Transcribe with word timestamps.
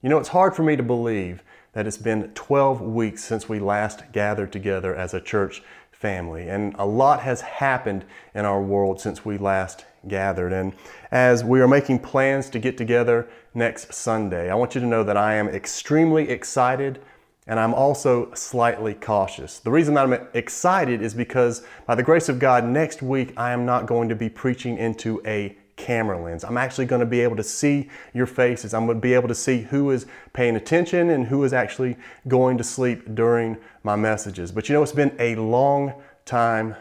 You 0.00 0.08
know, 0.08 0.18
it's 0.18 0.28
hard 0.28 0.54
for 0.54 0.62
me 0.62 0.76
to 0.76 0.82
believe 0.84 1.42
that 1.72 1.88
it's 1.88 1.96
been 1.96 2.30
12 2.34 2.80
weeks 2.80 3.24
since 3.24 3.48
we 3.48 3.58
last 3.58 4.12
gathered 4.12 4.52
together 4.52 4.94
as 4.94 5.12
a 5.12 5.20
church 5.20 5.60
family, 5.90 6.48
and 6.48 6.76
a 6.78 6.86
lot 6.86 7.22
has 7.22 7.40
happened 7.40 8.04
in 8.32 8.44
our 8.44 8.62
world 8.62 9.00
since 9.00 9.24
we 9.24 9.38
last 9.38 9.84
gathered. 10.06 10.52
And 10.52 10.72
as 11.10 11.42
we 11.42 11.60
are 11.60 11.66
making 11.66 11.98
plans 11.98 12.48
to 12.50 12.60
get 12.60 12.78
together 12.78 13.28
next 13.54 13.92
Sunday, 13.92 14.48
I 14.48 14.54
want 14.54 14.76
you 14.76 14.80
to 14.80 14.86
know 14.86 15.02
that 15.02 15.16
I 15.16 15.34
am 15.34 15.48
extremely 15.48 16.28
excited 16.28 17.00
and 17.48 17.58
I'm 17.58 17.74
also 17.74 18.32
slightly 18.34 18.94
cautious. 18.94 19.58
The 19.58 19.70
reason 19.70 19.94
that 19.94 20.04
I'm 20.04 20.28
excited 20.34 21.02
is 21.02 21.14
because 21.14 21.64
by 21.86 21.96
the 21.96 22.02
grace 22.04 22.28
of 22.28 22.38
God, 22.38 22.64
next 22.64 23.02
week 23.02 23.32
I 23.36 23.50
am 23.50 23.66
not 23.66 23.86
going 23.86 24.10
to 24.10 24.14
be 24.14 24.28
preaching 24.28 24.78
into 24.78 25.20
a 25.26 25.56
camera 25.78 26.22
lens. 26.22 26.44
I'm 26.44 26.58
actually 26.58 26.84
going 26.84 27.00
to 27.00 27.06
be 27.06 27.20
able 27.20 27.36
to 27.36 27.42
see 27.42 27.88
your 28.12 28.26
faces. 28.26 28.74
I'm 28.74 28.84
going 28.84 28.98
to 28.98 29.00
be 29.00 29.14
able 29.14 29.28
to 29.28 29.34
see 29.34 29.62
who 29.62 29.90
is 29.90 30.04
paying 30.34 30.56
attention 30.56 31.08
and 31.08 31.26
who 31.26 31.44
is 31.44 31.54
actually 31.54 31.96
going 32.26 32.58
to 32.58 32.64
sleep 32.64 33.14
during 33.14 33.56
my 33.82 33.96
messages. 33.96 34.52
But 34.52 34.68
you 34.68 34.74
know, 34.74 34.82
it's 34.82 34.92
been 34.92 35.16
a 35.18 35.36
long 35.36 35.94
time 36.26 36.76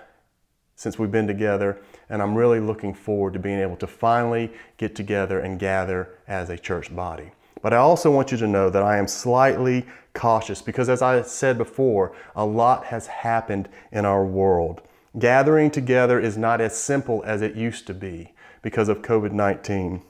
since 0.76 0.99
we've 0.99 1.12
been 1.12 1.27
together, 1.27 1.80
and 2.09 2.21
I'm 2.21 2.35
really 2.35 2.59
looking 2.59 2.94
forward 2.94 3.34
to 3.34 3.40
being 3.40 3.59
able 3.59 3.77
to 3.77 3.88
finally 3.88 4.52
get 4.77 4.95
together 4.95 5.40
and 5.40 5.59
gather 5.59 6.09
as 6.27 6.49
a 6.49 6.57
church 6.57 6.93
body. 6.95 7.32
But 7.62 7.73
I 7.73 7.77
also 7.77 8.12
want 8.12 8.32
you 8.32 8.38
to 8.38 8.48
know 8.48 8.70
that 8.70 8.84
I 8.84 8.98
am 8.98 9.07
slightly 9.07 9.85
cautious 10.13 10.62
because, 10.62 10.90
as 10.90 11.02
I 11.02 11.21
said 11.21 11.57
before, 11.57 12.16
a 12.35 12.45
lot 12.45 12.85
has 12.85 13.07
happened 13.07 13.70
in 13.91 14.05
our 14.05 14.26
world. 14.26 14.82
Gathering 15.17 15.71
together 15.71 16.20
is 16.20 16.38
not 16.38 16.62
as 16.62 16.77
simple 16.77 17.23
as 17.26 17.41
it 17.41 17.55
used 17.55 17.88
to 17.88 17.94
be 17.94 18.34
because 18.62 18.89
of 18.89 19.02
COVID 19.02 19.31
19. 19.31 20.03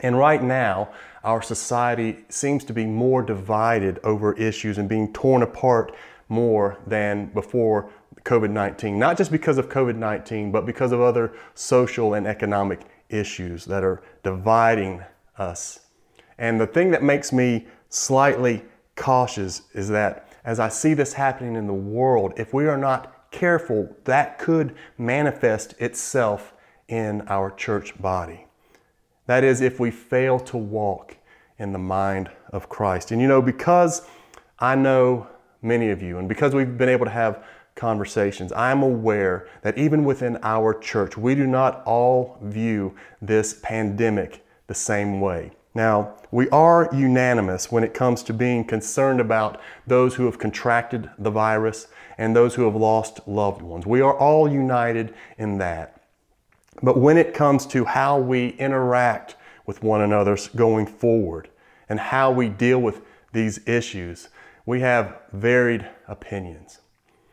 And 0.00 0.18
right 0.18 0.42
now, 0.42 0.90
our 1.22 1.42
society 1.42 2.24
seems 2.28 2.64
to 2.64 2.72
be 2.72 2.86
more 2.86 3.22
divided 3.22 4.00
over 4.02 4.32
issues 4.34 4.78
and 4.78 4.88
being 4.88 5.12
torn 5.12 5.42
apart 5.42 5.94
more 6.28 6.78
than 6.86 7.26
before 7.26 7.90
COVID 8.24 8.50
19. 8.50 8.98
Not 8.98 9.18
just 9.18 9.30
because 9.30 9.58
of 9.58 9.68
COVID 9.68 9.96
19, 9.96 10.50
but 10.50 10.64
because 10.64 10.92
of 10.92 11.00
other 11.00 11.32
social 11.54 12.14
and 12.14 12.26
economic 12.26 12.80
issues 13.10 13.66
that 13.66 13.84
are 13.84 14.02
dividing 14.22 15.02
us. 15.36 15.80
And 16.38 16.60
the 16.60 16.66
thing 16.66 16.90
that 16.92 17.02
makes 17.02 17.32
me 17.32 17.66
slightly 17.90 18.64
cautious 18.96 19.62
is 19.74 19.88
that 19.90 20.28
as 20.44 20.58
I 20.58 20.68
see 20.68 20.94
this 20.94 21.12
happening 21.12 21.54
in 21.54 21.66
the 21.66 21.74
world, 21.74 22.32
if 22.36 22.54
we 22.54 22.66
are 22.66 22.78
not 22.78 23.21
careful, 23.32 23.96
that 24.04 24.38
could 24.38 24.74
manifest 24.96 25.74
itself 25.80 26.52
in 26.88 27.22
our 27.28 27.50
church 27.50 28.00
body. 28.00 28.46
That 29.26 29.42
is, 29.44 29.60
if 29.60 29.80
we 29.80 29.90
fail 29.90 30.38
to 30.40 30.56
walk 30.56 31.16
in 31.58 31.72
the 31.72 31.78
mind 31.78 32.30
of 32.52 32.68
Christ. 32.68 33.10
And 33.10 33.20
you 33.20 33.28
know, 33.28 33.42
because 33.42 34.06
I 34.58 34.74
know 34.74 35.26
many 35.62 35.90
of 35.90 36.02
you, 36.02 36.18
and 36.18 36.28
because 36.28 36.54
we've 36.54 36.76
been 36.76 36.88
able 36.88 37.06
to 37.06 37.10
have 37.10 37.44
conversations, 37.74 38.52
I'm 38.52 38.82
aware 38.82 39.48
that 39.62 39.78
even 39.78 40.04
within 40.04 40.38
our 40.42 40.78
church, 40.78 41.16
we 41.16 41.34
do 41.34 41.46
not 41.46 41.82
all 41.84 42.36
view 42.42 42.94
this 43.20 43.58
pandemic 43.62 44.44
the 44.66 44.74
same 44.74 45.20
way. 45.20 45.52
Now, 45.74 46.14
we 46.30 46.48
are 46.50 46.88
unanimous 46.92 47.72
when 47.72 47.84
it 47.84 47.94
comes 47.94 48.22
to 48.24 48.34
being 48.34 48.64
concerned 48.64 49.20
about 49.20 49.60
those 49.86 50.14
who 50.14 50.26
have 50.26 50.38
contracted 50.38 51.10
the 51.18 51.30
virus 51.30 51.88
and 52.18 52.36
those 52.36 52.54
who 52.54 52.64
have 52.64 52.76
lost 52.76 53.26
loved 53.26 53.62
ones. 53.62 53.86
We 53.86 54.00
are 54.00 54.16
all 54.16 54.50
united 54.50 55.14
in 55.38 55.58
that. 55.58 56.00
But 56.82 56.98
when 56.98 57.16
it 57.16 57.34
comes 57.34 57.66
to 57.66 57.84
how 57.84 58.18
we 58.18 58.50
interact 58.50 59.36
with 59.66 59.82
one 59.82 60.00
another 60.00 60.36
going 60.56 60.86
forward 60.86 61.48
and 61.88 61.98
how 61.98 62.30
we 62.30 62.48
deal 62.48 62.80
with 62.80 63.02
these 63.32 63.66
issues, 63.66 64.28
we 64.66 64.80
have 64.80 65.16
varied 65.32 65.88
opinions. 66.06 66.80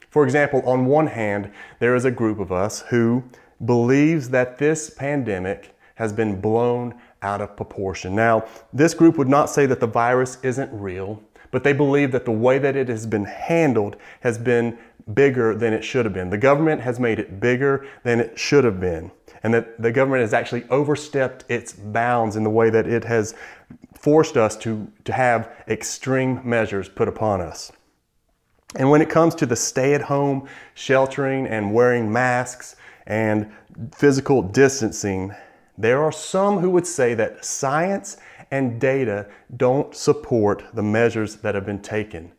For 0.09 0.23
example, 0.23 0.61
on 0.65 0.85
one 0.85 1.07
hand, 1.07 1.51
there 1.79 1.95
is 1.95 2.05
a 2.05 2.11
group 2.11 2.39
of 2.39 2.51
us 2.51 2.81
who 2.89 3.23
believes 3.63 4.29
that 4.29 4.57
this 4.57 4.89
pandemic 4.89 5.75
has 5.95 6.13
been 6.13 6.39
blown 6.39 6.95
out 7.21 7.41
of 7.41 7.55
proportion. 7.55 8.15
Now, 8.15 8.45
this 8.73 8.93
group 8.93 9.17
would 9.17 9.27
not 9.27 9.49
say 9.49 9.65
that 9.65 9.79
the 9.79 9.87
virus 9.87 10.37
isn't 10.43 10.69
real, 10.71 11.21
but 11.51 11.63
they 11.63 11.73
believe 11.73 12.11
that 12.11 12.25
the 12.25 12.31
way 12.31 12.59
that 12.59 12.75
it 12.75 12.87
has 12.89 13.05
been 13.05 13.25
handled 13.25 13.97
has 14.21 14.37
been 14.37 14.77
bigger 15.13 15.55
than 15.55 15.73
it 15.73 15.83
should 15.83 16.05
have 16.05 16.13
been. 16.13 16.29
The 16.29 16.37
government 16.37 16.81
has 16.81 16.99
made 16.99 17.19
it 17.19 17.39
bigger 17.39 17.87
than 18.03 18.19
it 18.19 18.37
should 18.37 18.63
have 18.63 18.79
been 18.79 19.11
and 19.43 19.53
that 19.53 19.81
the 19.81 19.91
government 19.91 20.21
has 20.21 20.33
actually 20.33 20.65
overstepped 20.69 21.45
its 21.49 21.73
bounds 21.73 22.35
in 22.35 22.43
the 22.43 22.49
way 22.49 22.69
that 22.69 22.87
it 22.87 23.03
has 23.03 23.33
forced 23.93 24.37
us 24.37 24.55
to, 24.57 24.91
to 25.05 25.13
have 25.13 25.51
extreme 25.67 26.41
measures 26.43 26.89
put 26.89 27.07
upon 27.07 27.41
us. 27.41 27.71
And 28.75 28.89
when 28.89 29.01
it 29.01 29.09
comes 29.09 29.35
to 29.35 29.45
the 29.45 29.55
stay 29.55 29.93
at 29.93 30.01
home, 30.01 30.47
sheltering, 30.75 31.47
and 31.47 31.73
wearing 31.73 32.11
masks 32.11 32.75
and 33.07 33.51
physical 33.93 34.41
distancing, 34.41 35.33
there 35.79 36.03
are 36.03 36.11
some 36.11 36.59
who 36.59 36.69
would 36.71 36.85
say 36.85 37.13
that 37.13 37.45
science 37.45 38.17
and 38.51 38.81
data 38.81 39.27
don't 39.55 39.95
support 39.95 40.63
the 40.73 40.83
measures 40.83 41.37
that 41.37 41.55
have 41.55 41.65
been 41.65 41.81
taken 41.81 42.33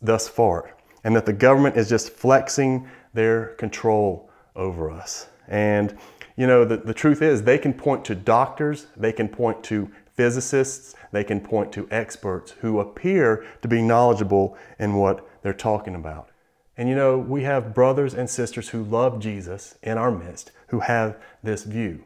thus 0.00 0.28
far, 0.28 0.76
and 1.02 1.16
that 1.16 1.26
the 1.26 1.32
government 1.32 1.76
is 1.76 1.88
just 1.88 2.10
flexing 2.10 2.88
their 3.12 3.46
control 3.56 4.30
over 4.54 4.88
us. 4.88 5.26
And 5.48 5.98
you 6.36 6.46
know, 6.46 6.64
the, 6.64 6.76
the 6.76 6.94
truth 6.94 7.22
is 7.22 7.42
they 7.42 7.58
can 7.58 7.74
point 7.74 8.04
to 8.04 8.14
doctors, 8.14 8.86
they 8.96 9.12
can 9.12 9.28
point 9.28 9.64
to 9.64 9.90
physicists, 10.14 10.94
they 11.10 11.24
can 11.24 11.40
point 11.40 11.72
to 11.72 11.88
experts 11.90 12.52
who 12.60 12.78
appear 12.78 13.44
to 13.62 13.68
be 13.68 13.82
knowledgeable 13.82 14.56
in 14.78 14.94
what 14.94 15.28
they're 15.42 15.52
talking 15.52 15.96
about. 15.96 16.30
And 16.76 16.88
you 16.88 16.94
know, 16.94 17.18
we 17.18 17.42
have 17.42 17.74
brothers 17.74 18.14
and 18.14 18.30
sisters 18.30 18.68
who 18.68 18.84
love 18.84 19.18
Jesus 19.18 19.76
in 19.82 19.98
our 19.98 20.12
midst 20.12 20.52
who 20.68 20.80
have 20.80 21.16
this 21.42 21.64
view. 21.64 22.04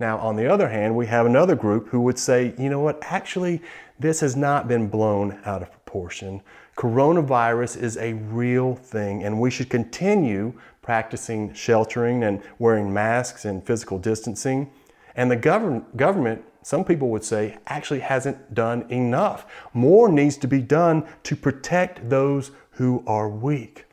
Now, 0.00 0.18
on 0.18 0.36
the 0.36 0.46
other 0.46 0.68
hand, 0.68 0.94
we 0.94 1.06
have 1.06 1.26
another 1.26 1.56
group 1.56 1.88
who 1.88 2.00
would 2.02 2.18
say, 2.18 2.54
you 2.56 2.70
know 2.70 2.80
what, 2.80 2.98
actually, 3.02 3.60
this 3.98 4.20
has 4.20 4.36
not 4.36 4.68
been 4.68 4.88
blown 4.88 5.40
out 5.44 5.62
of 5.62 5.72
proportion. 5.72 6.40
Coronavirus 6.76 7.82
is 7.82 7.96
a 7.96 8.12
real 8.12 8.76
thing, 8.76 9.24
and 9.24 9.40
we 9.40 9.50
should 9.50 9.68
continue 9.68 10.52
practicing 10.82 11.52
sheltering 11.52 12.22
and 12.22 12.40
wearing 12.60 12.94
masks 12.94 13.44
and 13.44 13.66
physical 13.66 13.98
distancing. 13.98 14.70
And 15.16 15.28
the 15.28 15.36
govern- 15.36 15.84
government, 15.96 16.44
some 16.62 16.84
people 16.84 17.08
would 17.08 17.24
say, 17.24 17.58
actually 17.66 18.00
hasn't 18.00 18.54
done 18.54 18.86
enough. 18.88 19.46
More 19.74 20.08
needs 20.08 20.36
to 20.36 20.46
be 20.46 20.62
done 20.62 21.04
to 21.24 21.34
protect 21.34 22.08
those 22.08 22.52
who 22.72 23.02
are 23.04 23.28
weak. 23.28 23.87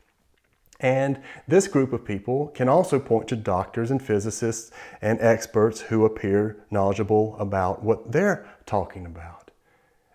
And 0.80 1.20
this 1.48 1.68
group 1.68 1.92
of 1.92 2.04
people 2.04 2.48
can 2.48 2.68
also 2.68 2.98
point 2.98 3.28
to 3.28 3.36
doctors 3.36 3.90
and 3.90 4.02
physicists 4.02 4.70
and 5.00 5.20
experts 5.20 5.80
who 5.82 6.04
appear 6.04 6.64
knowledgeable 6.70 7.36
about 7.38 7.82
what 7.82 8.12
they're 8.12 8.46
talking 8.66 9.06
about. 9.06 9.50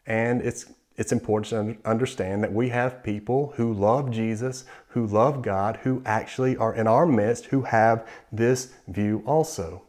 And 0.06 0.42
it's 0.42 0.66
it's 0.98 1.12
important 1.12 1.80
to 1.84 1.90
understand 1.90 2.44
that 2.44 2.54
we 2.54 2.70
have 2.70 3.02
people 3.02 3.54
who 3.56 3.74
love 3.74 4.12
Jesus, 4.12 4.66
who 4.90 5.08
love 5.08 5.42
God, 5.42 5.78
who 5.78 6.04
actually 6.06 6.56
are 6.58 6.76
in 6.76 6.86
our 6.86 7.08
midst, 7.08 7.46
who 7.46 7.64
have 7.64 8.08
this 8.32 8.74
view 8.88 9.24
also. 9.26 9.84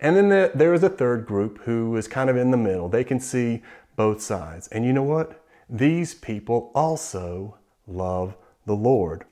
And 0.00 0.14
then 0.14 0.28
the, 0.28 0.52
there 0.54 0.74
is 0.74 0.82
a 0.82 0.88
third 0.88 1.26
group 1.26 1.62
who 1.62 1.96
is 1.96 2.06
kind 2.06 2.28
of 2.28 2.36
in 2.36 2.50
the 2.50 2.56
middle. 2.56 2.88
They 2.88 3.02
can 3.02 3.18
see 3.18 3.62
both 3.96 4.20
sides. 4.20 4.68
And 4.68 4.84
you 4.84 4.92
know 4.92 5.02
what? 5.02 5.42
These 5.68 6.14
people 6.14 6.70
also 6.74 7.56
love 7.86 8.36
the 8.66 8.76
Lord. 8.76 9.24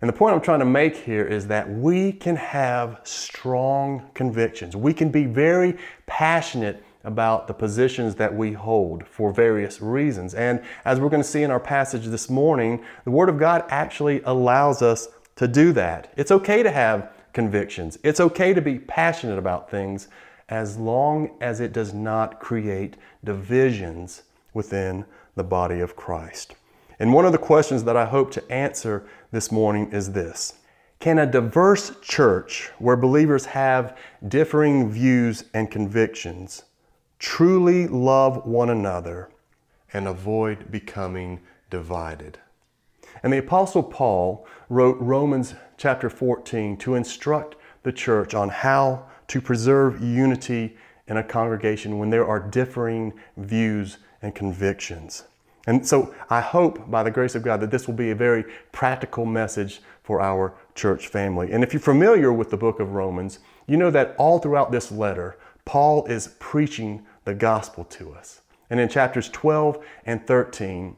And 0.00 0.08
the 0.08 0.12
point 0.12 0.34
I'm 0.34 0.40
trying 0.40 0.60
to 0.60 0.64
make 0.64 0.96
here 0.96 1.24
is 1.24 1.48
that 1.48 1.68
we 1.68 2.12
can 2.12 2.36
have 2.36 3.00
strong 3.02 4.10
convictions. 4.14 4.76
We 4.76 4.94
can 4.94 5.10
be 5.10 5.24
very 5.24 5.76
passionate 6.06 6.84
about 7.02 7.48
the 7.48 7.54
positions 7.54 8.14
that 8.16 8.32
we 8.32 8.52
hold 8.52 9.06
for 9.06 9.32
various 9.32 9.80
reasons. 9.80 10.34
And 10.34 10.62
as 10.84 11.00
we're 11.00 11.08
going 11.08 11.22
to 11.22 11.28
see 11.28 11.42
in 11.42 11.50
our 11.50 11.58
passage 11.58 12.06
this 12.06 12.30
morning, 12.30 12.84
the 13.04 13.10
Word 13.10 13.28
of 13.28 13.38
God 13.38 13.64
actually 13.70 14.22
allows 14.22 14.82
us 14.82 15.08
to 15.36 15.48
do 15.48 15.72
that. 15.72 16.12
It's 16.16 16.30
okay 16.30 16.62
to 16.62 16.70
have 16.70 17.12
convictions, 17.32 17.98
it's 18.02 18.20
okay 18.20 18.54
to 18.54 18.60
be 18.60 18.78
passionate 18.78 19.38
about 19.38 19.70
things 19.70 20.08
as 20.48 20.76
long 20.76 21.36
as 21.40 21.60
it 21.60 21.72
does 21.72 21.92
not 21.92 22.40
create 22.40 22.96
divisions 23.22 24.22
within 24.54 25.04
the 25.34 25.44
body 25.44 25.80
of 25.80 25.94
Christ. 25.94 26.54
And 26.98 27.12
one 27.12 27.24
of 27.24 27.32
the 27.32 27.38
questions 27.38 27.84
that 27.84 27.96
I 27.96 28.06
hope 28.06 28.30
to 28.32 28.52
answer 28.52 29.06
this 29.30 29.52
morning 29.52 29.92
is 29.92 30.12
this. 30.12 30.54
Can 30.98 31.18
a 31.18 31.26
diverse 31.26 31.92
church 32.02 32.70
where 32.78 32.96
believers 32.96 33.46
have 33.46 33.96
differing 34.26 34.90
views 34.90 35.44
and 35.54 35.70
convictions 35.70 36.64
truly 37.18 37.86
love 37.86 38.44
one 38.46 38.70
another 38.70 39.28
and 39.92 40.06
avoid 40.06 40.70
becoming 40.70 41.40
divided. 41.70 42.38
And 43.22 43.32
the 43.32 43.38
Apostle 43.38 43.82
Paul 43.82 44.46
wrote 44.68 44.96
Romans 45.00 45.54
chapter 45.76 46.10
14 46.10 46.76
to 46.78 46.94
instruct 46.94 47.56
the 47.82 47.92
church 47.92 48.34
on 48.34 48.48
how 48.48 49.06
to 49.28 49.40
preserve 49.40 50.02
unity 50.02 50.76
in 51.06 51.16
a 51.16 51.24
congregation 51.24 51.98
when 51.98 52.10
there 52.10 52.26
are 52.26 52.40
differing 52.40 53.14
views 53.36 53.98
and 54.22 54.34
convictions. 54.34 55.24
And 55.68 55.86
so 55.86 56.14
I 56.30 56.40
hope 56.40 56.90
by 56.90 57.02
the 57.02 57.10
grace 57.10 57.34
of 57.34 57.42
God 57.42 57.60
that 57.60 57.70
this 57.70 57.86
will 57.86 57.94
be 57.94 58.10
a 58.10 58.14
very 58.14 58.46
practical 58.72 59.26
message 59.26 59.82
for 60.02 60.18
our 60.18 60.54
church 60.74 61.08
family. 61.08 61.52
And 61.52 61.62
if 61.62 61.74
you're 61.74 61.80
familiar 61.80 62.32
with 62.32 62.48
the 62.48 62.56
book 62.56 62.80
of 62.80 62.94
Romans, 62.94 63.40
you 63.66 63.76
know 63.76 63.90
that 63.90 64.14
all 64.16 64.38
throughout 64.38 64.72
this 64.72 64.90
letter, 64.90 65.36
Paul 65.66 66.06
is 66.06 66.36
preaching 66.38 67.04
the 67.24 67.34
gospel 67.34 67.84
to 67.84 68.14
us. 68.14 68.40
And 68.70 68.80
in 68.80 68.88
chapters 68.88 69.28
12 69.28 69.84
and 70.06 70.26
13, 70.26 70.96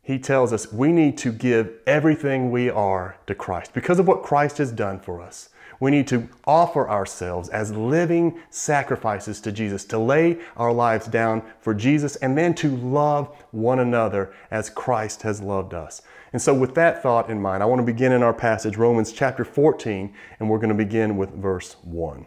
he 0.00 0.18
tells 0.18 0.50
us 0.50 0.72
we 0.72 0.92
need 0.92 1.18
to 1.18 1.30
give 1.30 1.74
everything 1.86 2.50
we 2.50 2.70
are 2.70 3.18
to 3.26 3.34
Christ 3.34 3.74
because 3.74 3.98
of 3.98 4.08
what 4.08 4.22
Christ 4.22 4.56
has 4.56 4.72
done 4.72 4.98
for 4.98 5.20
us. 5.20 5.50
We 5.78 5.90
need 5.90 6.06
to 6.08 6.28
offer 6.46 6.88
ourselves 6.88 7.48
as 7.50 7.72
living 7.72 8.40
sacrifices 8.50 9.40
to 9.42 9.52
Jesus, 9.52 9.84
to 9.86 9.98
lay 9.98 10.38
our 10.56 10.72
lives 10.72 11.06
down 11.06 11.42
for 11.60 11.74
Jesus, 11.74 12.16
and 12.16 12.36
then 12.36 12.54
to 12.56 12.76
love 12.76 13.28
one 13.50 13.78
another 13.78 14.32
as 14.50 14.70
Christ 14.70 15.22
has 15.22 15.40
loved 15.40 15.74
us. 15.74 16.02
And 16.32 16.40
so, 16.40 16.54
with 16.54 16.74
that 16.74 17.02
thought 17.02 17.30
in 17.30 17.40
mind, 17.40 17.62
I 17.62 17.66
want 17.66 17.80
to 17.80 17.92
begin 17.92 18.12
in 18.12 18.22
our 18.22 18.34
passage, 18.34 18.76
Romans 18.76 19.12
chapter 19.12 19.44
14, 19.44 20.14
and 20.40 20.48
we're 20.48 20.58
going 20.58 20.70
to 20.70 20.74
begin 20.74 21.16
with 21.16 21.30
verse 21.30 21.76
1. 21.82 22.26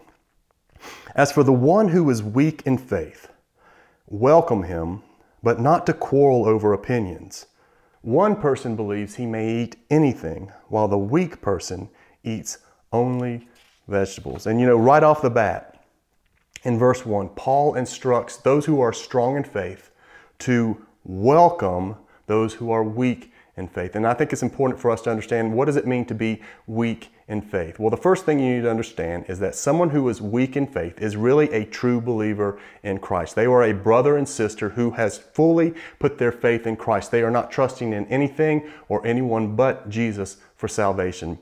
As 1.16 1.32
for 1.32 1.44
the 1.44 1.52
one 1.52 1.90
who 1.90 2.10
is 2.10 2.24
weak 2.24 2.62
in 2.66 2.78
faith, 2.78 3.30
welcome 4.08 4.64
him, 4.64 5.04
but 5.42 5.60
not 5.60 5.86
to 5.88 5.94
quarrel 5.94 6.46
over 6.46 6.74
opinions. 6.74 7.48
One 8.02 8.36
person 8.36 8.76
believes 8.76 9.16
he 9.16 9.26
may 9.26 9.64
eat 9.64 9.76
anything, 9.90 10.52
while 10.70 10.88
the 10.88 10.98
weak 10.98 11.42
person 11.42 11.90
eats 12.24 12.60
only 12.92 13.48
vegetables. 13.88 14.48
And 14.48 14.60
you 14.60 14.66
know, 14.66 14.78
right 14.78 15.04
off 15.04 15.22
the 15.22 15.30
bat, 15.30 15.84
in 16.64 16.78
verse 16.78 17.06
1, 17.06 17.30
Paul 17.30 17.76
instructs 17.76 18.38
those 18.38 18.66
who 18.66 18.82
are 18.82 18.92
strong 18.92 19.38
in 19.38 19.44
faith 19.44 19.92
to 20.40 20.86
welcome 21.06 21.96
those 22.28 22.54
who 22.56 22.72
are 22.72 22.84
weak 22.84 23.32
in 23.56 23.68
faith. 23.68 23.96
And 23.96 24.08
I 24.08 24.14
think 24.14 24.32
it's 24.34 24.44
important 24.44 24.80
for 24.80 24.92
us 24.92 25.02
to 25.02 25.10
understand 25.10 25.54
what 25.54 25.66
does 25.66 25.76
it 25.76 25.88
mean 25.88 26.06
to 26.06 26.16
be 26.16 26.42
weak 26.68 27.12
in 27.28 27.42
faith? 27.42 27.78
Well, 27.78 27.90
the 27.90 27.98
first 27.98 28.26
thing 28.26 28.40
you 28.40 28.56
need 28.56 28.62
to 28.64 28.72
understand 28.72 29.26
is 29.28 29.40
that 29.40 29.56
someone 29.56 29.90
who 29.90 30.08
is 30.10 30.22
weak 30.22 30.56
in 30.56 30.66
faith 30.66 31.00
is 31.02 31.16
really 31.16 31.52
a 31.52 31.66
true 31.66 32.02
believer 32.02 32.60
in 32.84 33.00
Christ. 33.00 33.36
They 33.36 33.46
are 33.46 33.64
a 33.64 33.74
brother 33.74 34.18
and 34.18 34.28
sister 34.28 34.70
who 34.70 34.92
has 34.92 35.18
fully 35.18 35.74
put 36.00 36.18
their 36.18 36.32
faith 36.32 36.66
in 36.66 36.76
Christ. 36.78 37.12
They 37.12 37.22
are 37.22 37.32
not 37.32 37.52
trusting 37.52 37.94
in 37.94 38.06
anything 38.08 38.70
or 38.88 39.06
anyone 39.06 39.56
but 39.56 39.90
Jesus 39.90 40.38
for 40.56 40.68
salvation. 40.68 41.38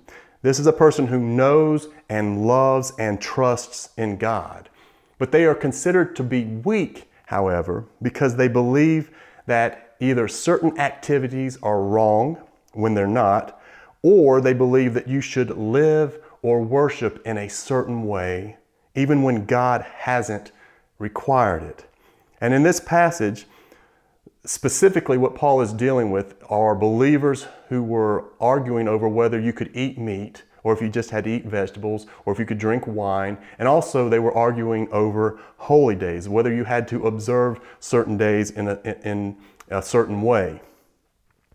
This 0.48 0.60
is 0.60 0.68
a 0.68 0.72
person 0.72 1.08
who 1.08 1.20
knows 1.20 1.90
and 2.08 2.48
loves 2.48 2.94
and 2.98 3.20
trusts 3.20 3.90
in 3.98 4.16
God. 4.16 4.70
But 5.18 5.34
they 5.34 5.44
are 5.44 5.54
considered 5.54 6.16
to 6.16 6.24
be 6.24 6.46
weak, 6.46 7.12
however, 7.26 7.84
because 8.02 8.38
they 8.38 8.48
believe 8.48 9.12
that 9.46 9.98
either 10.00 10.30
certain 10.30 10.80
activities 10.80 11.58
are 11.62 11.82
wrong 11.82 12.38
when 12.72 12.94
they're 12.94 13.08
not, 13.08 13.62
or 14.02 14.40
they 14.40 14.54
believe 14.54 14.94
that 14.94 15.10
you 15.10 15.20
should 15.20 15.50
live 15.58 16.18
or 16.42 16.62
worship 16.62 17.22
in 17.26 17.38
a 17.38 17.50
certain 17.50 18.08
way, 18.08 18.56
even 18.96 19.24
when 19.24 19.48
God 19.48 19.82
hasn't 19.82 20.54
required 20.98 21.64
it. 21.64 21.84
And 22.40 22.54
in 22.54 22.64
this 22.64 22.80
passage, 22.80 23.48
specifically 24.48 25.18
what 25.18 25.36
Paul 25.36 25.62
is 25.62 25.74
dealing 25.74 26.10
with 26.10 26.36
are 26.50 26.74
believers 26.74 27.48
who 27.70 27.84
were 27.84 28.26
arguing 28.40 28.88
over 28.88 29.08
whether 29.08 29.40
you 29.40 29.52
could 29.52 29.70
eat 29.76 29.98
meat 29.98 30.44
or 30.64 30.74
if 30.74 30.82
you 30.82 30.90
just 30.90 31.10
had 31.10 31.26
to 31.26 31.30
eat 31.30 31.46
vegetables 31.46 32.08
or 32.26 32.34
if 32.34 32.40
you 32.40 32.46
could 32.46 32.58
drink 32.58 32.88
wine. 32.88 33.38
And 33.60 33.68
also 33.68 34.10
they 34.10 34.20
were 34.20 34.34
arguing 34.34 34.88
over 34.92 35.40
holy 35.58 35.96
days, 35.96 36.28
whether 36.30 36.54
you 36.54 36.64
had 36.64 36.88
to 36.90 37.08
observe 37.08 37.60
certain 37.80 38.18
days 38.18 38.52
in 38.52 38.68
a, 38.70 38.80
in 39.08 39.38
a 39.70 39.82
certain 39.82 40.22
way. 40.22 40.62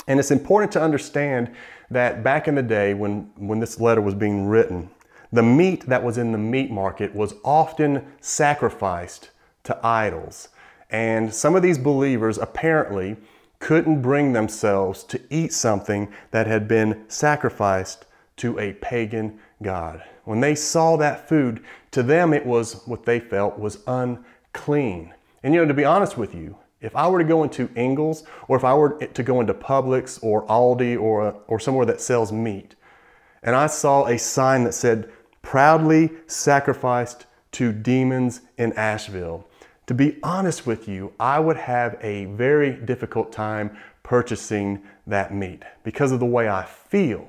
And 0.07 0.19
it's 0.19 0.31
important 0.31 0.73
to 0.73 0.83
understand 0.83 1.55
that 1.91 2.23
back 2.23 2.49
in 2.49 2.55
the 2.55 2.63
day 2.63 2.95
when, 2.95 3.31
when 3.37 3.61
this 3.61 3.81
letter 3.81 4.01
was 4.01 4.15
being 4.15 4.47
written, 4.47 4.91
the 5.33 5.43
meat 5.43 5.87
that 5.87 6.03
was 6.03 6.19
in 6.19 6.33
the 6.33 6.39
meat 6.39 6.71
market 6.71 7.15
was 7.15 7.35
often 7.45 8.13
sacrificed 8.21 9.31
to 9.65 9.79
idols. 9.87 10.49
And 10.93 11.33
some 11.35 11.57
of 11.57 11.63
these 11.63 11.79
believers 11.79 12.39
apparently 12.39 13.17
couldn't 13.59 14.03
bring 14.03 14.33
themselves 14.33 15.03
to 15.05 15.21
eat 15.31 15.53
something 15.53 16.13
that 16.33 16.47
had 16.47 16.69
been 16.69 17.05
sacrificed 17.09 18.05
to 18.37 18.59
a 18.59 18.75
pagan 18.75 19.41
god. 19.63 20.03
When 20.25 20.41
they 20.41 20.55
saw 20.55 20.97
that 20.99 21.29
food, 21.29 21.65
to 21.93 22.03
them 22.03 22.33
it 22.35 22.45
was 22.45 22.87
what 22.87 23.05
they 23.05 23.19
felt 23.19 23.59
was 23.59 23.79
unclean. 23.87 25.15
And 25.43 25.55
you 25.55 25.61
know, 25.61 25.67
to 25.67 25.75
be 25.75 25.85
honest 25.85 26.19
with 26.19 26.35
you, 26.35 26.57
if 26.81 26.95
I 26.95 27.09
were 27.09 27.21
to 27.21 27.25
go 27.25 27.43
into 27.43 27.71
Ingles 27.75 28.25
or 28.49 28.57
if 28.57 28.65
I 28.65 28.75
were 28.75 28.99
to 28.99 29.23
go 29.23 29.41
into 29.41 29.55
Publix 29.55 30.23
or 30.23 30.47
Aldi 30.47 31.01
or, 31.01 31.41
or 31.47 31.59
somewhere 31.59 31.87
that 31.87 32.01
sells 32.01 32.33
meat, 32.33 32.75
and 33.43 33.57
I 33.57 33.67
saw 33.67 34.07
a 34.07 34.19
sign 34.19 34.65
that 34.65 34.75
said, 34.75 35.11
proudly 35.41 36.11
sacrificed 36.27 37.27
to 37.53 37.73
demons 37.73 38.41
in 38.59 38.73
Asheville, 38.75 39.47
to 39.87 39.95
be 39.95 40.19
honest 40.23 40.67
with 40.67 40.89
you, 40.89 41.13
I 41.19 41.41
would 41.41 41.57
have 41.57 41.99
a 42.01 42.27
very 42.27 42.73
difficult 42.73 43.33
time 43.33 43.77
purchasing 44.03 44.83
that 45.07 45.35
meat 45.35 45.63
because 45.83 46.13
of 46.13 46.21
the 46.21 46.27
way 46.27 46.49
I 46.49 46.65
feel. 46.65 47.29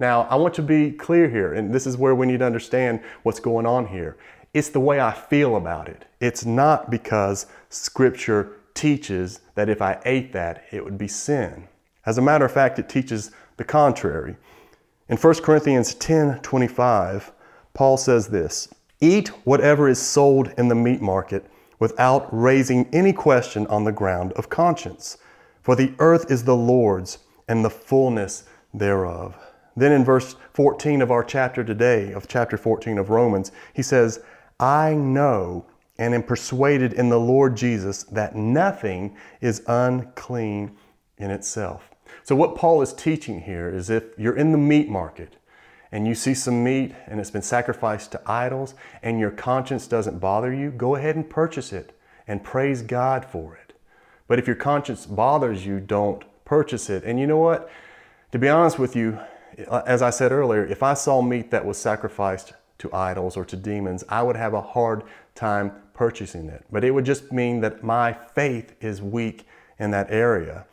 Now, 0.00 0.22
I 0.22 0.34
want 0.34 0.54
to 0.54 0.62
be 0.62 0.90
clear 0.90 1.28
here, 1.28 1.54
and 1.54 1.72
this 1.72 1.86
is 1.86 1.96
where 1.96 2.14
we 2.14 2.26
need 2.26 2.40
to 2.40 2.44
understand 2.44 3.00
what's 3.22 3.38
going 3.38 3.66
on 3.66 3.86
here. 3.86 4.16
It's 4.52 4.68
the 4.68 4.80
way 4.80 5.00
I 5.00 5.12
feel 5.12 5.56
about 5.56 5.88
it. 5.88 6.04
It's 6.20 6.44
not 6.44 6.90
because 6.90 7.46
Scripture 7.70 8.56
teaches 8.74 9.40
that 9.54 9.68
if 9.68 9.80
I 9.80 10.00
ate 10.04 10.32
that, 10.32 10.64
it 10.72 10.84
would 10.84 10.98
be 10.98 11.08
sin. 11.08 11.68
As 12.04 12.18
a 12.18 12.22
matter 12.22 12.44
of 12.44 12.52
fact, 12.52 12.78
it 12.78 12.88
teaches 12.88 13.30
the 13.56 13.64
contrary. 13.64 14.36
In 15.08 15.16
1 15.16 15.34
Corinthians 15.36 15.94
10 15.94 16.40
25, 16.40 17.32
Paul 17.74 17.96
says 17.96 18.28
this 18.28 18.68
Eat 19.00 19.28
whatever 19.44 19.88
is 19.88 20.00
sold 20.00 20.52
in 20.58 20.68
the 20.68 20.74
meat 20.74 21.00
market 21.00 21.46
without 21.82 22.28
raising 22.30 22.88
any 22.92 23.12
question 23.12 23.66
on 23.66 23.82
the 23.82 23.90
ground 23.90 24.32
of 24.34 24.48
conscience. 24.48 25.18
For 25.62 25.74
the 25.74 25.92
earth 25.98 26.30
is 26.30 26.44
the 26.44 26.54
Lord's 26.54 27.18
and 27.48 27.64
the 27.64 27.70
fullness 27.70 28.44
thereof. 28.72 29.36
Then 29.74 29.90
in 29.90 30.04
verse 30.04 30.36
14 30.52 31.02
of 31.02 31.10
our 31.10 31.24
chapter 31.24 31.64
today, 31.64 32.12
of 32.12 32.28
chapter 32.28 32.56
14 32.56 32.98
of 32.98 33.10
Romans, 33.10 33.50
he 33.74 33.82
says, 33.82 34.20
I 34.60 34.94
know 34.94 35.66
and 35.98 36.14
am 36.14 36.22
persuaded 36.22 36.92
in 36.92 37.08
the 37.08 37.18
Lord 37.18 37.56
Jesus 37.56 38.04
that 38.04 38.36
nothing 38.36 39.16
is 39.40 39.64
unclean 39.66 40.76
in 41.18 41.32
itself. 41.32 41.90
So, 42.22 42.36
what 42.36 42.54
Paul 42.54 42.80
is 42.82 42.92
teaching 42.92 43.40
here 43.40 43.68
is 43.68 43.90
if 43.90 44.04
you're 44.16 44.36
in 44.36 44.52
the 44.52 44.58
meat 44.58 44.88
market 44.88 45.34
and 45.92 46.08
you 46.08 46.14
see 46.14 46.34
some 46.34 46.64
meat 46.64 46.94
and 47.06 47.20
it's 47.20 47.30
been 47.30 47.42
sacrificed 47.42 48.10
to 48.12 48.20
idols 48.26 48.74
and 49.02 49.20
your 49.20 49.30
conscience 49.30 49.86
doesn't 49.86 50.18
bother 50.18 50.52
you, 50.52 50.70
go 50.70 50.96
ahead 50.96 51.14
and 51.14 51.28
purchase 51.28 51.72
it 51.72 51.96
and 52.26 52.42
praise 52.42 52.82
God 52.82 53.24
for 53.24 53.54
it. 53.54 53.74
But 54.26 54.38
if 54.38 54.46
your 54.46 54.56
conscience 54.56 55.04
bothers 55.04 55.66
you, 55.66 55.78
don't 55.78 56.24
purchase 56.46 56.88
it. 56.88 57.04
And 57.04 57.20
you 57.20 57.26
know 57.26 57.38
what? 57.38 57.70
To 58.32 58.38
be 58.38 58.48
honest 58.48 58.78
with 58.78 58.96
you, 58.96 59.18
as 59.86 60.00
I 60.00 60.08
said 60.08 60.32
earlier, 60.32 60.64
if 60.64 60.82
I 60.82 60.94
saw 60.94 61.20
meat 61.20 61.50
that 61.50 61.66
was 61.66 61.76
sacrificed 61.76 62.54
to 62.78 62.92
idols 62.94 63.36
or 63.36 63.44
to 63.44 63.56
demons, 63.56 64.02
I 64.08 64.22
would 64.22 64.36
have 64.36 64.54
a 64.54 64.62
hard 64.62 65.02
time 65.34 65.72
purchasing 65.92 66.48
it. 66.48 66.64
But 66.72 66.84
it 66.84 66.92
would 66.92 67.04
just 67.04 67.30
mean 67.30 67.60
that 67.60 67.84
my 67.84 68.14
faith 68.34 68.74
is 68.80 69.02
weak 69.02 69.46
in 69.78 69.90
that 69.90 70.10
area. 70.10 70.64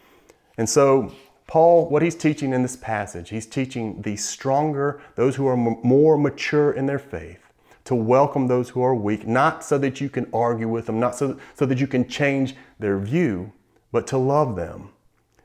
And 0.57 0.69
so 0.69 1.11
Paul, 1.49 1.89
what 1.89 2.03
he's 2.03 2.13
teaching 2.13 2.53
in 2.53 2.61
this 2.61 2.75
passage, 2.75 3.29
he's 3.29 3.47
teaching 3.47 4.03
the 4.03 4.15
stronger, 4.17 5.01
those 5.15 5.35
who 5.35 5.47
are 5.47 5.57
more 5.57 6.15
mature 6.15 6.71
in 6.71 6.85
their 6.85 6.99
faith, 6.99 7.39
to 7.85 7.95
welcome 7.95 8.45
those 8.45 8.69
who 8.69 8.83
are 8.83 8.93
weak, 8.93 9.25
not 9.25 9.63
so 9.63 9.79
that 9.79 9.99
you 9.99 10.09
can 10.09 10.29
argue 10.31 10.69
with 10.69 10.85
them, 10.85 10.99
not 10.99 11.15
so, 11.15 11.39
so 11.55 11.65
that 11.65 11.79
you 11.79 11.87
can 11.87 12.07
change 12.07 12.55
their 12.77 12.99
view, 12.99 13.51
but 13.91 14.05
to 14.05 14.17
love 14.19 14.55
them. 14.55 14.91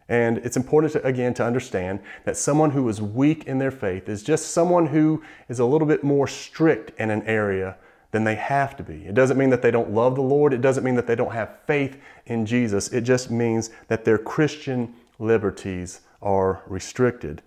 And 0.06 0.36
it's 0.38 0.58
important, 0.58 0.92
to, 0.92 1.06
again, 1.06 1.32
to 1.34 1.44
understand 1.44 2.00
that 2.26 2.36
someone 2.36 2.72
who 2.72 2.86
is 2.90 3.00
weak 3.00 3.44
in 3.44 3.56
their 3.56 3.70
faith 3.70 4.06
is 4.06 4.22
just 4.22 4.50
someone 4.50 4.88
who 4.88 5.22
is 5.48 5.58
a 5.58 5.64
little 5.64 5.88
bit 5.88 6.04
more 6.04 6.28
strict 6.28 6.92
in 7.00 7.10
an 7.10 7.22
area 7.22 7.78
than 8.10 8.24
they 8.24 8.34
have 8.34 8.76
to 8.76 8.82
be. 8.82 9.06
It 9.06 9.14
doesn't 9.14 9.38
mean 9.38 9.48
that 9.48 9.62
they 9.62 9.70
don't 9.70 9.90
love 9.90 10.16
the 10.16 10.20
Lord. 10.20 10.52
It 10.52 10.60
doesn't 10.60 10.84
mean 10.84 10.96
that 10.96 11.06
they 11.06 11.16
don't 11.16 11.32
have 11.32 11.60
faith 11.66 11.96
in 12.26 12.44
Jesus. 12.44 12.88
It 12.88 13.00
just 13.00 13.30
means 13.30 13.70
that 13.88 14.04
their 14.04 14.18
Christian 14.18 14.94
liberties 15.18 16.00
are 16.20 16.62
restricted. 16.66 17.42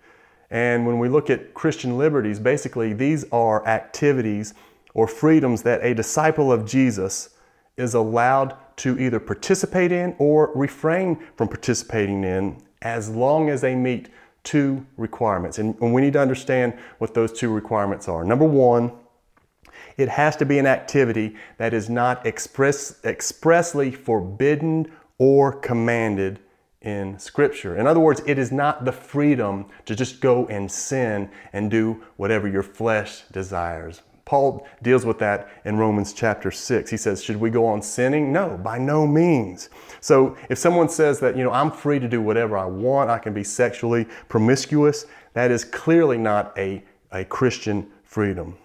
And 0.50 0.86
when 0.86 0.98
we 0.98 1.08
look 1.08 1.28
at 1.28 1.52
Christian 1.52 1.98
liberties, 1.98 2.38
basically 2.40 2.92
these 2.92 3.24
are 3.30 3.66
activities 3.66 4.54
or 4.94 5.06
freedoms 5.06 5.62
that 5.62 5.84
a 5.84 5.94
disciple 5.94 6.50
of 6.50 6.64
Jesus 6.64 7.30
is 7.76 7.94
allowed 7.94 8.56
to 8.76 8.98
either 8.98 9.20
participate 9.20 9.92
in 9.92 10.16
or 10.18 10.50
refrain 10.54 11.18
from 11.36 11.48
participating 11.48 12.24
in 12.24 12.56
as 12.82 13.10
long 13.10 13.50
as 13.50 13.60
they 13.60 13.74
meet 13.74 14.08
two 14.44 14.86
requirements. 14.96 15.58
And 15.58 15.76
we 15.78 16.00
need 16.00 16.14
to 16.14 16.20
understand 16.20 16.78
what 16.98 17.12
those 17.12 17.32
two 17.32 17.52
requirements 17.52 18.08
are. 18.08 18.24
Number 18.24 18.46
one, 18.46 18.92
It 19.98 20.08
has 20.08 20.36
to 20.36 20.46
be 20.46 20.58
an 20.58 20.66
activity 20.66 21.36
that 21.58 21.74
is 21.74 21.90
not 21.90 22.24
express, 22.24 23.04
expressly 23.04 23.90
forbidden 23.90 24.90
or 25.18 25.52
commanded 25.52 26.38
in 26.82 27.18
Scripture. 27.18 27.76
In 27.76 27.86
other 27.86 28.00
words, 28.00 28.22
it 28.26 28.38
is 28.38 28.52
not 28.52 28.84
the 28.84 28.92
freedom 28.92 29.66
to 29.86 29.96
just 29.96 30.20
go 30.20 30.46
and 30.46 30.70
sin 30.70 31.30
and 31.52 31.70
do 31.70 32.04
whatever 32.16 32.46
your 32.46 32.62
flesh 32.62 33.22
desires. 33.32 34.02
Paul 34.24 34.66
deals 34.82 35.06
with 35.06 35.18
that 35.20 35.48
in 35.64 35.78
Romans 35.78 36.12
chapter 36.12 36.50
6. 36.50 36.90
He 36.90 36.98
says, 36.98 37.24
Should 37.24 37.38
we 37.38 37.48
go 37.48 37.64
on 37.64 37.80
sinning? 37.80 38.30
No, 38.30 38.60
by 38.62 38.78
no 38.78 39.06
means. 39.06 39.70
So 40.00 40.36
if 40.50 40.58
someone 40.58 40.90
says 40.90 41.18
that, 41.20 41.34
you 41.34 41.42
know, 41.42 41.50
I'm 41.50 41.70
free 41.70 41.98
to 41.98 42.06
do 42.06 42.20
whatever 42.20 42.58
I 42.58 42.66
want, 42.66 43.08
I 43.08 43.18
can 43.18 43.32
be 43.32 43.42
sexually 43.42 44.06
promiscuous, 44.28 45.06
that 45.32 45.50
is 45.50 45.64
clearly 45.64 46.18
not 46.18 46.56
a, 46.58 46.84
a 47.10 47.24
Christian 47.24 47.90
freedom. 48.04 48.58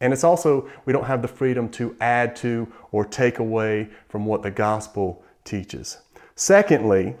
And 0.00 0.12
it's 0.12 0.24
also, 0.24 0.68
we 0.84 0.92
don't 0.92 1.06
have 1.06 1.22
the 1.22 1.28
freedom 1.28 1.68
to 1.70 1.96
add 2.00 2.34
to 2.36 2.70
or 2.90 3.04
take 3.04 3.38
away 3.38 3.88
from 4.08 4.26
what 4.26 4.42
the 4.42 4.50
gospel 4.50 5.24
teaches. 5.44 5.98
Secondly, 6.34 7.14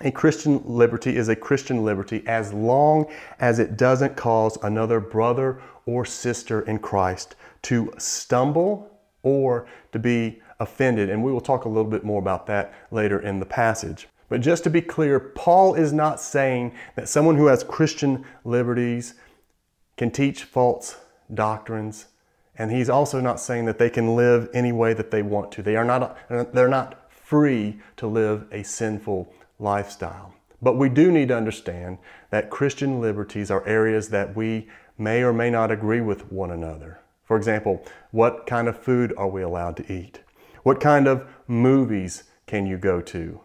a 0.00 0.10
Christian 0.10 0.62
liberty 0.64 1.16
is 1.16 1.28
a 1.28 1.36
Christian 1.36 1.84
liberty 1.84 2.22
as 2.26 2.52
long 2.52 3.06
as 3.40 3.58
it 3.58 3.76
doesn't 3.76 4.16
cause 4.16 4.58
another 4.62 5.00
brother 5.00 5.60
or 5.86 6.04
sister 6.04 6.60
in 6.62 6.78
Christ 6.78 7.34
to 7.62 7.92
stumble 7.98 8.90
or 9.22 9.66
to 9.92 9.98
be 9.98 10.40
offended. 10.60 11.10
And 11.10 11.22
we 11.22 11.32
will 11.32 11.40
talk 11.40 11.64
a 11.64 11.68
little 11.68 11.90
bit 11.90 12.04
more 12.04 12.20
about 12.20 12.46
that 12.46 12.74
later 12.90 13.18
in 13.18 13.40
the 13.40 13.46
passage. 13.46 14.08
But 14.28 14.40
just 14.40 14.64
to 14.64 14.70
be 14.70 14.82
clear, 14.82 15.18
Paul 15.18 15.74
is 15.74 15.92
not 15.92 16.20
saying 16.20 16.74
that 16.96 17.08
someone 17.08 17.36
who 17.36 17.46
has 17.46 17.64
Christian 17.64 18.24
liberties 18.44 19.14
can 19.96 20.10
teach 20.10 20.44
false 20.44 20.98
doctrines. 21.32 22.06
And 22.56 22.70
he's 22.70 22.90
also 22.90 23.20
not 23.20 23.40
saying 23.40 23.64
that 23.66 23.78
they 23.78 23.88
can 23.88 24.16
live 24.16 24.50
any 24.52 24.72
way 24.72 24.92
that 24.92 25.10
they 25.10 25.22
want 25.22 25.52
to. 25.52 25.62
They 25.62 25.76
are 25.76 25.84
not, 25.84 26.18
they're 26.52 26.68
not 26.68 27.10
free 27.10 27.78
to 27.96 28.06
live 28.06 28.46
a 28.52 28.62
sinful 28.62 29.32
lifestyle. 29.58 30.34
But 30.60 30.76
we 30.76 30.88
do 30.88 31.12
need 31.12 31.28
to 31.28 31.36
understand 31.36 31.98
that 32.30 32.50
Christian 32.50 33.00
liberties 33.00 33.50
are 33.50 33.66
areas 33.66 34.08
that 34.08 34.34
we 34.34 34.68
may 34.96 35.22
or 35.22 35.32
may 35.32 35.50
not 35.50 35.70
agree 35.70 36.00
with 36.00 36.32
one 36.32 36.50
another. 36.50 37.00
For 37.24 37.36
example, 37.36 37.84
what 38.10 38.46
kind 38.46 38.68
of 38.68 38.78
food 38.78 39.14
are 39.16 39.28
we 39.28 39.42
allowed 39.42 39.76
to 39.76 39.92
eat? 39.92 40.20
What 40.62 40.80
kind 40.80 41.06
of 41.06 41.26
movies 41.46 42.24
can 42.46 42.66
you 42.66 42.76
go 42.76 43.00
to? 43.02 43.40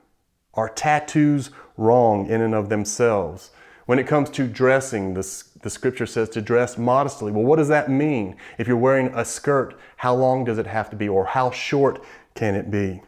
Are 0.55 0.69
tattoos 0.69 1.51
wrong 1.77 2.27
in 2.27 2.41
and 2.41 2.55
of 2.55 2.69
themselves? 2.69 3.51
When 3.85 3.99
it 3.99 4.07
comes 4.07 4.29
to 4.31 4.47
dressing, 4.47 5.13
the, 5.13 5.43
the 5.61 5.69
scripture 5.69 6.05
says 6.05 6.29
to 6.29 6.41
dress 6.41 6.77
modestly. 6.77 7.31
Well, 7.31 7.43
what 7.43 7.57
does 7.57 7.67
that 7.67 7.89
mean? 7.89 8.37
If 8.57 8.67
you're 8.67 8.77
wearing 8.77 9.07
a 9.13 9.25
skirt, 9.25 9.77
how 9.97 10.15
long 10.15 10.45
does 10.45 10.57
it 10.57 10.67
have 10.67 10.89
to 10.91 10.95
be 10.95 11.09
or 11.09 11.25
how 11.25 11.51
short 11.51 12.01
can 12.33 12.55
it 12.55 12.71
be? 12.71 13.01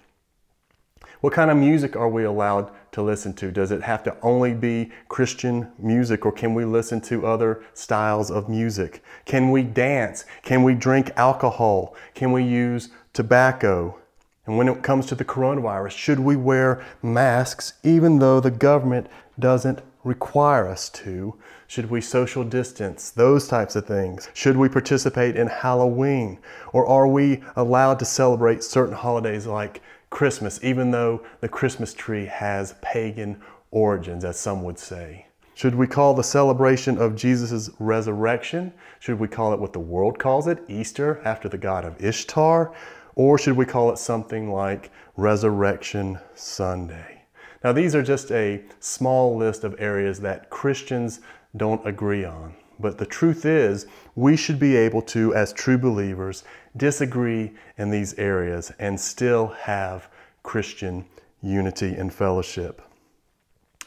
What 1.22 1.34
kind 1.34 1.50
of 1.50 1.58
music 1.58 1.96
are 1.96 2.10
we 2.10 2.24
allowed 2.24 2.72
to 2.96 3.04
listen 3.04 3.34
to? 3.34 3.52
Does 3.52 3.72
it 3.72 3.84
have 3.84 4.04
to 4.04 4.16
only 4.22 4.54
be 4.54 4.90
Christian 5.10 5.72
music 5.78 6.25
or 6.25 6.32
can 6.32 6.54
we 6.54 6.64
listen 6.64 7.02
to 7.02 7.28
other 7.28 7.64
styles 7.74 8.32
of 8.32 8.50
music? 8.50 9.04
Can 9.25 9.52
we 9.52 9.64
dance? 9.64 10.25
Can 10.44 10.64
we 10.64 10.74
drink 10.74 11.12
alcohol? 11.18 11.94
Can 12.14 12.32
we 12.32 12.44
use 12.44 12.90
tobacco? 13.12 14.00
And 14.46 14.58
when 14.58 14.70
it 14.70 14.82
comes 14.82 15.08
to 15.08 15.16
the 15.16 15.25
coronavirus, 15.25 15.92
should 15.92 16.20
we 16.20 16.38
wear 16.38 16.86
masks 17.04 17.74
even 17.84 18.20
though 18.20 18.40
the 18.40 18.52
government 18.52 19.08
doesn't 19.38 19.82
require 20.06 20.66
us 20.66 20.88
to? 20.90 21.36
Should 21.68 21.90
we 21.90 22.00
social 22.00 22.46
distance? 22.46 23.10
Those 23.10 23.48
types 23.48 23.75
of 23.75 23.86
things. 23.86 24.30
Should 24.34 24.56
we 24.56 24.70
participate 24.70 25.36
in 25.36 25.48
Halloween? 25.48 26.40
Or 26.72 26.86
are 26.86 27.08
we 27.08 27.44
allowed 27.58 28.00
to 28.00 28.06
celebrate 28.06 28.64
certain 28.64 28.96
holidays 28.96 29.48
like 29.48 29.82
Christmas, 30.10 30.60
even 30.64 30.92
though 30.92 31.22
the 31.42 31.50
Christmas 31.50 31.94
tree 31.94 32.26
has 32.26 32.76
pagan 32.82 33.42
origins, 33.72 34.24
as 34.24 34.40
some 34.40 34.64
would 34.64 34.80
say. 34.80 35.28
Should 35.54 35.76
we 35.76 35.88
call 35.88 36.14
the 36.14 36.24
celebration 36.24 36.98
of 36.98 37.16
Jesus' 37.16 37.70
resurrection? 37.80 38.74
Should 39.00 39.20
we 39.20 39.30
call 39.30 39.54
it 39.54 39.60
what 39.60 39.74
the 39.74 39.80
world 39.80 40.20
calls 40.20 40.48
it, 40.48 40.62
Easter, 40.68 41.22
after 41.24 41.48
the 41.48 41.58
god 41.58 41.86
of 41.86 42.04
Ishtar? 42.04 42.74
Or 43.16 43.38
should 43.38 43.56
we 43.56 43.66
call 43.66 43.90
it 43.92 43.98
something 43.98 44.52
like 44.52 44.92
Resurrection 45.16 46.20
Sunday? 46.34 47.24
Now, 47.64 47.72
these 47.72 47.96
are 47.96 48.04
just 48.04 48.32
a 48.32 48.64
small 48.82 49.38
list 49.38 49.64
of 49.64 49.76
areas 49.80 50.20
that 50.20 50.50
Christians 50.50 51.22
don't 51.56 51.88
agree 51.88 52.26
on. 52.26 52.56
But 52.79 52.98
the 52.98 53.05
truth 53.05 53.46
is, 53.46 53.88
we 54.15 54.36
should 54.36 54.60
be 54.60 54.75
able 54.75 55.01
to, 55.03 55.34
as 55.34 55.53
true 55.53 55.77
believers, 55.77 56.44
disagree 56.75 57.53
in 57.77 57.89
these 57.89 58.13
areas 58.15 58.72
and 58.79 59.00
still 59.00 59.48
have 59.48 60.10
Christian 60.44 61.05
unity 61.41 61.94
and 61.94 62.13
fellowship. 62.13 62.82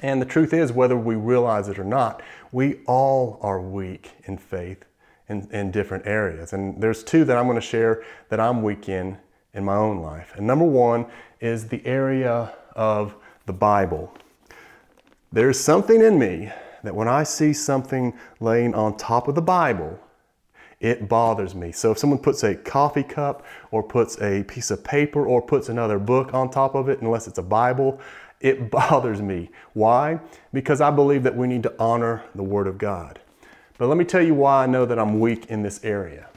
And 0.00 0.23
the 0.23 0.26
truth 0.26 0.52
is, 0.52 0.73
whether 0.73 0.97
we 0.97 1.16
realize 1.16 1.68
it 1.68 1.78
or 1.78 1.85
not, 1.85 2.23
we 2.52 2.80
all 2.87 3.38
are 3.42 3.61
weak 3.61 4.12
in 4.25 4.38
faith 4.38 4.85
in, 5.28 5.49
in 5.50 5.71
different 5.71 6.07
areas. 6.07 6.52
And 6.52 6.80
there's 6.80 7.02
two 7.02 7.25
that 7.25 7.37
I'm 7.37 7.47
going 7.47 7.57
to 7.57 7.61
share 7.61 8.04
that 8.28 8.40
I'm 8.40 8.62
weak 8.62 8.88
in 8.88 9.18
in 9.54 9.64
my 9.64 9.75
own 9.75 10.00
life. 10.00 10.33
And 10.37 10.47
number 10.47 10.64
one 10.64 11.07
is 11.40 11.68
the 11.68 11.85
area 11.85 12.52
of 12.76 13.14
the 13.47 13.52
Bible. 13.52 14.12
There's 15.33 15.59
something 15.59 16.00
in 16.00 16.18
me 16.18 16.50
that 16.83 16.95
when 16.95 17.09
I 17.09 17.23
see 17.23 17.53
something 17.53 18.15
laying 18.41 18.75
on 18.75 18.97
top 18.97 19.29
of 19.29 19.35
the 19.35 19.43
Bible, 19.43 19.99
it 20.81 21.09
bothers 21.09 21.55
me. 21.55 21.73
So 21.73 21.91
if 21.91 21.99
someone 21.99 22.21
puts 22.21 22.45
a 22.45 22.55
coffee 22.55 23.03
cup 23.03 23.45
or 23.71 23.83
puts 23.83 24.21
a 24.21 24.45
piece 24.45 24.71
of 24.71 24.85
paper 24.85 25.27
or 25.27 25.43
puts 25.43 25.69
another 25.69 25.99
book 25.99 26.33
on 26.33 26.51
top 26.51 26.75
of 26.75 26.89
it, 26.89 27.01
unless 27.01 27.27
it's 27.27 27.39
a 27.39 27.43
Bible, 27.43 28.01
it 28.41 28.71
bothers 28.71 29.21
me. 29.21 29.51
Why? 29.73 30.21
Because 30.53 30.81
I 30.81 30.91
believe 30.91 31.25
that 31.25 31.37
we 31.37 31.49
need 31.49 31.65
to 31.65 31.75
honor 31.79 32.25
the 32.35 32.45
Word 32.45 32.67
of 32.67 32.79
God. 32.79 33.21
But 33.77 33.89
let 33.89 33.97
me 33.97 34.05
tell 34.05 34.23
you 34.23 34.35
why 34.35 34.65
I 34.65 34.67
know 34.67 34.85
that 34.87 34.99
I'm 34.99 35.21
weak 35.21 35.47
in 35.47 35.63
this 35.63 35.83
area. 35.85 36.29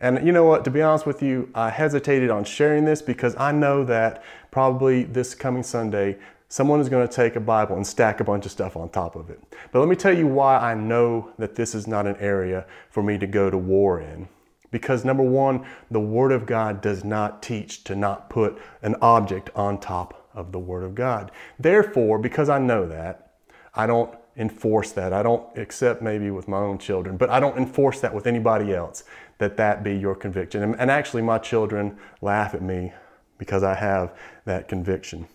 And 0.00 0.26
you 0.26 0.32
know 0.32 0.44
what, 0.44 0.64
to 0.64 0.70
be 0.70 0.82
honest 0.82 1.06
with 1.06 1.22
you, 1.22 1.48
I 1.54 1.70
hesitated 1.70 2.28
on 2.28 2.44
sharing 2.44 2.84
this 2.84 3.00
because 3.00 3.34
I 3.36 3.52
know 3.52 3.84
that 3.84 4.22
probably 4.50 5.04
this 5.04 5.34
coming 5.34 5.62
Sunday, 5.62 6.18
someone 6.54 6.78
is 6.78 6.88
going 6.88 7.04
to 7.04 7.12
take 7.12 7.34
a 7.34 7.40
Bible 7.40 7.74
and 7.74 7.84
stack 7.84 8.20
a 8.20 8.24
bunch 8.24 8.46
of 8.46 8.52
stuff 8.52 8.76
on 8.76 8.88
top 8.88 9.16
of 9.16 9.28
it. 9.28 9.42
But 9.72 9.80
let 9.80 9.88
me 9.88 9.96
tell 9.96 10.16
you 10.16 10.28
why 10.28 10.56
I 10.56 10.74
know 10.74 11.32
that 11.36 11.56
this 11.56 11.74
is 11.74 11.88
not 11.88 12.06
an 12.06 12.14
area 12.20 12.64
for 12.90 13.02
me 13.02 13.18
to 13.18 13.26
go 13.26 13.50
to 13.50 13.58
war 13.58 14.00
in. 14.00 14.28
Because 14.70 15.04
number 15.04 15.24
one, 15.24 15.66
the 15.90 15.98
Word 15.98 16.30
of 16.30 16.46
God 16.46 16.80
does 16.80 17.02
not 17.02 17.42
teach 17.42 17.82
to 17.84 17.96
not 17.96 18.30
put 18.30 18.56
an 18.82 18.94
object 19.02 19.50
on 19.56 19.80
top 19.80 20.30
of 20.32 20.52
the 20.52 20.60
Word 20.60 20.84
of 20.84 20.94
God. 20.94 21.32
Therefore, 21.58 22.20
because 22.20 22.48
I 22.48 22.60
know 22.60 22.86
that, 22.86 23.32
I 23.74 23.88
don't 23.88 24.16
enforce 24.36 24.92
that. 24.92 25.12
I 25.12 25.24
don't 25.24 25.44
accept 25.58 26.02
maybe 26.02 26.30
with 26.30 26.46
my 26.46 26.58
own 26.58 26.78
children, 26.78 27.16
but 27.16 27.30
I 27.30 27.40
don't 27.40 27.58
enforce 27.58 27.98
that 28.02 28.14
with 28.14 28.28
anybody 28.28 28.72
else, 28.72 29.02
that 29.38 29.56
that 29.56 29.82
be 29.82 29.96
your 29.96 30.14
conviction. 30.14 30.62
And, 30.62 30.76
and 30.78 30.88
actually, 30.88 31.22
my 31.22 31.38
children 31.38 31.98
laugh 32.20 32.54
at 32.54 32.62
me 32.62 32.92
because 33.38 33.64
I 33.64 33.74
have 33.74 34.16
that 34.44 34.68
conviction. 34.68 35.26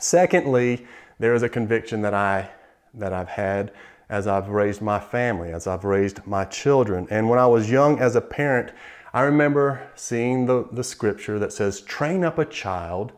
Secondly, 0.00 0.86
there 1.18 1.34
is 1.34 1.42
a 1.42 1.48
conviction 1.48 2.02
that 2.02 2.14
I 2.14 2.50
that 2.94 3.12
I've 3.12 3.28
had 3.28 3.72
as 4.08 4.26
I've 4.26 4.48
raised 4.48 4.80
my 4.80 4.98
family, 4.98 5.52
as 5.52 5.66
I've 5.66 5.84
raised 5.84 6.26
my 6.26 6.44
children. 6.44 7.06
And 7.10 7.28
when 7.28 7.38
I 7.38 7.46
was 7.46 7.70
young 7.70 7.98
as 8.00 8.16
a 8.16 8.20
parent, 8.20 8.72
I 9.12 9.22
remember 9.22 9.90
seeing 9.94 10.46
the, 10.46 10.66
the 10.72 10.84
scripture 10.84 11.38
that 11.38 11.52
says, 11.52 11.82
train 11.82 12.24
up 12.24 12.38
a 12.38 12.44
child 12.44 13.12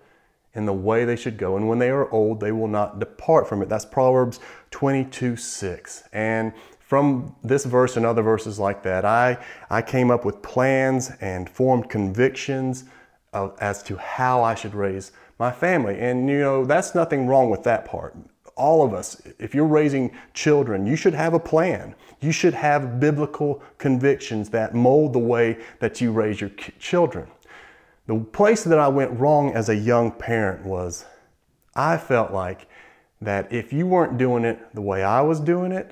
in 0.55 0.67
the 0.67 0.73
way 0.73 1.05
they 1.05 1.15
should 1.15 1.39
go, 1.39 1.57
and 1.57 1.69
when 1.69 1.79
they 1.79 1.91
are 1.91 2.11
old, 2.11 2.41
they 2.41 2.51
will 2.51 2.69
not 2.69 2.99
depart 2.99 3.49
from 3.49 3.63
it. 3.63 3.69
That's 3.69 3.85
Proverbs 3.85 4.41
22 4.73 5.37
6. 5.37 6.05
And 6.13 6.53
from 6.81 7.37
this 7.45 7.65
verse 7.65 7.97
and 7.97 8.05
other 8.05 8.23
verses 8.23 8.59
like 8.59 8.83
that, 8.83 9.05
I, 9.05 9.39
I 9.71 9.81
came 9.81 10.11
up 10.11 10.25
with 10.25 10.43
plans 10.43 11.13
and 11.21 11.49
formed 11.49 11.89
convictions 11.89 12.85
of, 13.33 13.57
as 13.61 13.81
to 13.85 13.97
how 13.97 14.43
I 14.43 14.57
should 14.57 14.75
raise 14.75 15.13
my 15.41 15.51
family. 15.51 15.99
And 15.99 16.29
you 16.29 16.39
know, 16.39 16.65
that's 16.67 16.95
nothing 16.95 17.27
wrong 17.27 17.49
with 17.49 17.65
that 17.65 17.87
part. 17.87 18.15
All 18.57 18.85
of 18.85 18.93
us, 18.93 19.23
if 19.39 19.55
you're 19.55 19.65
raising 19.65 20.13
children, 20.35 20.87
you 20.87 20.97
should 20.97 21.15
have 21.15 21.33
a 21.33 21.41
plan. 21.41 21.95
You 22.21 22.31
should 22.31 22.53
have 22.53 23.01
biblical 23.01 23.63
convictions 23.79 24.51
that 24.51 24.75
mold 24.75 25.15
the 25.15 25.19
way 25.19 25.57
that 25.79 25.99
you 25.99 26.13
raise 26.13 26.43
your 26.43 26.51
children. 26.79 27.27
The 28.07 28.19
place 28.21 28.65
that 28.65 28.79
I 28.79 28.89
went 28.89 29.19
wrong 29.19 29.55
as 29.55 29.71
a 29.71 29.75
young 29.75 30.11
parent 30.11 30.67
was 30.67 31.07
I 31.75 31.97
felt 31.97 32.33
like 32.33 32.69
that 33.23 33.51
if 33.51 33.73
you 33.73 33.87
weren't 33.87 34.19
doing 34.19 34.45
it 34.45 34.75
the 34.75 34.83
way 34.83 35.03
I 35.03 35.23
was 35.23 35.41
doing 35.41 35.73
it, 35.73 35.91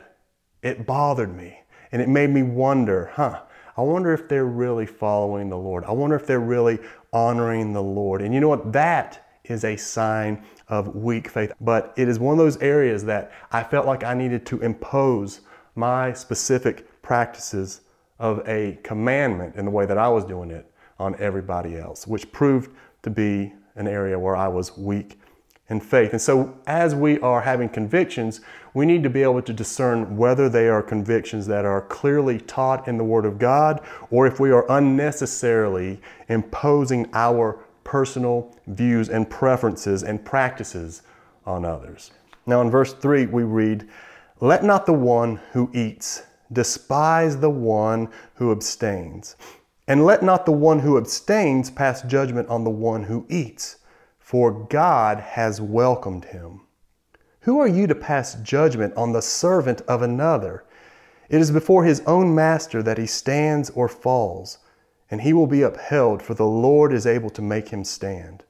it 0.63 0.85
bothered 0.85 1.35
me. 1.35 1.61
And 1.91 2.03
it 2.03 2.09
made 2.09 2.29
me 2.29 2.43
wonder, 2.43 3.13
huh, 3.15 3.41
I 3.79 3.81
wonder 3.81 4.13
if 4.13 4.29
they're 4.29 4.45
really 4.45 4.85
following 4.85 5.49
the 5.49 5.57
Lord. 5.57 5.85
I 5.85 5.93
wonder 5.93 6.17
if 6.17 6.27
they're 6.27 6.39
really 6.39 6.81
honoring 7.15 7.73
the 7.73 7.83
Lord. 7.83 8.21
And 8.21 8.35
you 8.35 8.41
know 8.41 8.49
what? 8.49 8.75
That 8.75 9.25
is 9.49 9.65
a 9.65 9.77
sign 9.77 10.43
of 10.69 10.95
weak 10.95 11.29
faith. 11.29 11.53
But 11.61 11.93
it 11.97 12.09
is 12.09 12.19
one 12.19 12.33
of 12.33 12.39
those 12.39 12.57
areas 12.59 13.05
that 13.05 13.33
I 13.51 13.63
felt 13.63 13.87
like 13.87 14.05
I 14.05 14.15
needed 14.15 14.47
to 14.47 14.61
impose 14.61 15.41
my 15.75 16.13
specific 16.13 17.03
practices 17.03 17.83
of 18.19 18.47
a 18.49 18.79
commandment 18.83 19.57
in 19.57 19.65
the 19.65 19.71
way 19.71 19.87
that 19.87 19.99
I 19.99 20.09
was 20.09 20.25
doing 20.25 20.51
it 20.51 20.71
on 20.99 21.15
everybody 21.21 21.77
else, 21.77 22.07
which 22.07 22.31
proved 22.33 22.71
to 23.03 23.11
be 23.11 23.53
an 23.77 23.87
area 23.87 24.19
where 24.19 24.37
I 24.37 24.49
was 24.49 24.77
weak 24.77 25.19
in 25.69 25.81
faith. 25.81 26.13
And 26.13 26.21
so, 26.21 26.59
as 26.67 26.95
we 26.95 27.19
are 27.21 27.41
having 27.41 27.69
convictions, 27.69 28.41
we 28.75 28.87
need 28.87 29.03
to 29.03 29.11
be 29.11 29.23
able 29.23 29.43
to 29.43 29.53
discern 29.53 30.17
whether 30.17 30.49
they 30.49 30.69
are 30.69 30.83
convictions 30.83 31.47
that 31.47 31.65
are 31.65 31.83
clearly 31.83 32.41
taught 32.41 32.89
in 32.89 32.97
the 32.99 33.05
Word 33.05 33.25
of 33.25 33.39
God 33.39 33.85
or 34.11 34.27
if 34.27 34.41
we 34.41 34.51
are 34.51 34.71
unnecessarily 34.71 36.01
imposing 36.29 37.09
our 37.13 37.59
personal 37.89 38.55
views 38.67 39.09
and 39.09 39.31
preferences 39.31 40.03
and 40.03 40.23
practices 40.23 41.01
on 41.47 41.65
others. 41.65 42.11
Now, 42.45 42.61
in 42.61 42.71
verse 42.71 42.93
3, 42.93 43.25
we 43.27 43.45
read, 43.45 43.89
Let 44.41 44.63
not 44.63 44.85
the 44.85 44.93
one 44.93 45.37
who 45.53 45.71
eats 45.73 46.23
despise 46.53 47.39
the 47.39 47.49
one 47.49 48.11
who 48.35 48.53
abstains, 48.53 49.37
and 49.87 50.05
let 50.05 50.23
not 50.23 50.45
the 50.45 50.53
one 50.53 50.81
who 50.81 50.99
abstains 50.99 51.71
pass 51.71 52.03
judgment 52.03 52.47
on 52.51 52.63
the 52.63 52.71
one 52.71 53.05
who 53.05 53.25
eats 53.31 53.79
for 54.19 54.53
God 54.53 55.19
has 55.19 55.59
welcomed 55.59 56.27
him. 56.27 56.61
Who 57.41 57.59
are 57.59 57.67
you 57.67 57.87
to 57.87 57.95
pass 57.95 58.35
judgment 58.35 58.93
on 58.99 59.13
the 59.13 59.23
servant 59.23 59.81
of 59.89 60.03
another? 60.03 60.67
It 61.31 61.41
is 61.41 61.51
before 61.51 61.85
his 61.85 62.03
own 62.07 62.35
master 62.35 62.83
that 62.83 62.99
he 62.99 63.07
stands 63.07 63.71
or 63.71 63.89
falls, 63.89 64.59
and 65.11 65.23
he 65.23 65.33
will 65.33 65.47
be 65.47 65.63
upheld, 65.63 66.23
for 66.23 66.35
the 66.35 66.47
Lord 66.47 66.93
is 66.93 67.07
able 67.07 67.31
to 67.31 67.43
make 67.43 67.69
him 67.69 67.85
stand. 67.85 68.45